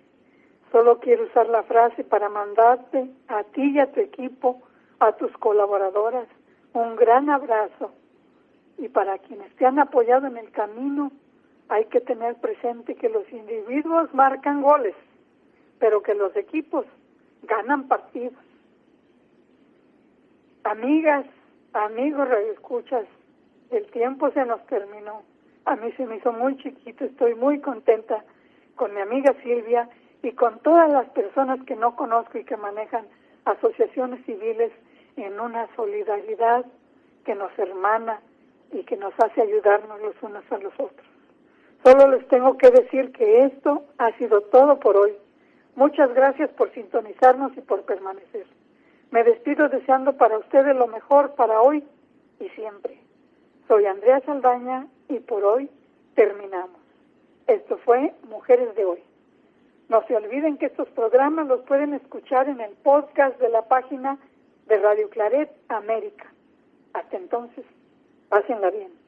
Solo 0.73 0.99
quiero 0.99 1.25
usar 1.25 1.49
la 1.49 1.63
frase 1.63 2.03
para 2.03 2.29
mandarte 2.29 3.09
a 3.29 3.45
ti 3.45 3.73
y 3.75 3.79
a 3.79 3.93
tu 3.93 4.01
equipo 4.01 4.61
a 4.99 5.13
tus 5.13 5.33
colaboradoras 5.39 6.27
un 6.73 6.97
gran 6.97 7.31
abrazo 7.31 7.93
y 8.79 8.89
para 8.89 9.19
quienes 9.19 9.55
te 9.57 9.67
han 9.67 9.79
apoyado 9.79 10.27
en 10.27 10.37
el 10.37 10.51
camino 10.51 11.13
hay 11.69 11.87
que 11.87 12.01
tener 12.01 12.35
presente 12.37 12.97
que 12.97 13.09
los 13.09 13.31
individuos 13.33 14.13
marcan 14.13 14.63
goles, 14.63 14.95
pero 15.79 16.03
que 16.03 16.15
los 16.15 16.35
equipos 16.37 16.85
ganan 17.47 17.89
partidos. 17.89 18.39
Amigas, 20.65 21.27
amigos, 21.73 22.29
escuchas, 22.53 23.07
el 23.71 23.87
tiempo 23.91 24.31
se 24.31 24.45
nos 24.45 24.65
terminó. 24.67 25.23
A 25.67 25.77
mí 25.77 25.93
se 25.93 26.07
me 26.07 26.17
hizo 26.17 26.33
muy 26.33 26.57
chiquito, 26.59 27.05
estoy 27.05 27.35
muy 27.35 27.61
contenta 27.61 28.25
con 28.77 28.95
mi 28.95 29.01
amiga 29.01 29.35
Silvia 29.43 29.89
y 30.23 30.33
con 30.33 30.59
todas 30.61 30.91
las 30.91 31.09
personas 31.11 31.63
que 31.65 31.77
no 31.77 31.97
conozco 31.97 32.39
y 32.39 32.45
que 32.45 32.57
manejan 32.57 33.07
asociaciones 33.45 34.25
civiles 34.25 34.73
en 35.17 35.39
una 35.39 35.69
solidaridad 35.77 36.65
que 37.25 37.35
nos 37.35 37.57
hermana 37.59 38.21
y 38.73 38.83
que 38.85 38.97
nos 38.97 39.15
hace 39.19 39.43
ayudarnos 39.43 40.01
los 40.01 40.15
unos 40.23 40.45
a 40.51 40.59
los 40.59 40.73
otros. 40.75 41.07
Solo 41.85 42.09
les 42.09 42.27
tengo 42.29 42.57
que 42.57 42.71
decir 42.71 43.13
que 43.13 43.45
esto 43.45 43.85
ha 43.99 44.11
sido 44.13 44.41
todo 44.43 44.81
por 44.81 44.97
hoy. 44.97 45.13
Muchas 45.77 46.15
gracias 46.15 46.51
por 46.51 46.73
sintonizarnos 46.73 47.57
y 47.57 47.61
por 47.61 47.83
permanecer. 47.83 48.47
Me 49.11 49.25
despido 49.25 49.69
deseando 49.69 50.17
para 50.17 50.39
ustedes 50.39 50.75
lo 50.77 50.87
mejor 50.87 51.35
para 51.35 51.61
hoy 51.61 51.85
y 52.41 52.49
siempre. 52.51 52.99
Soy 53.67 53.87
Andrea 53.87 54.21
Saldaña 54.21 54.87
y 55.09 55.19
por 55.21 55.45
hoy 55.45 55.71
terminamos. 56.15 56.81
Esto 57.47 57.79
fue 57.79 58.15
Mujeres 58.29 58.75
de 58.77 58.85
Hoy. 58.85 59.03
No 59.89 60.03
se 60.07 60.17
olviden 60.17 60.57
que 60.57 60.67
estos 60.67 60.89
programas 60.89 61.47
los 61.47 61.61
pueden 61.63 61.93
escuchar 61.93 62.49
en 62.49 62.61
el 62.61 62.73
podcast 62.73 63.39
de 63.41 63.49
la 63.49 63.63
página 63.63 64.19
de 64.67 64.79
Radio 64.79 65.11
Claret 65.11 65.51
América. 65.69 66.33
Hasta 66.93 67.17
entonces, 67.17 67.65
pásenla 68.29 68.71
bien. 68.71 69.04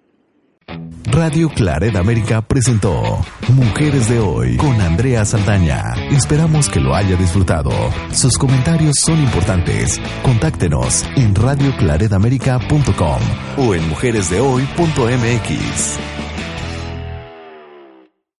Radio 1.16 1.48
Claret 1.48 1.96
América 1.96 2.42
presentó 2.42 3.24
Mujeres 3.48 4.08
de 4.10 4.20
Hoy 4.20 4.58
con 4.58 4.78
Andrea 4.82 5.24
Saldaña. 5.24 5.94
Esperamos 6.10 6.68
que 6.68 6.78
lo 6.78 6.94
haya 6.94 7.16
disfrutado. 7.16 7.70
Sus 8.12 8.36
comentarios 8.36 8.96
son 9.02 9.18
importantes. 9.22 9.98
Contáctenos 10.22 11.06
en 11.16 11.34
radioclaredamerica.com 11.34 13.20
o 13.56 13.74
en 13.74 13.88
mujeresdehoy.mx. 13.88 16.15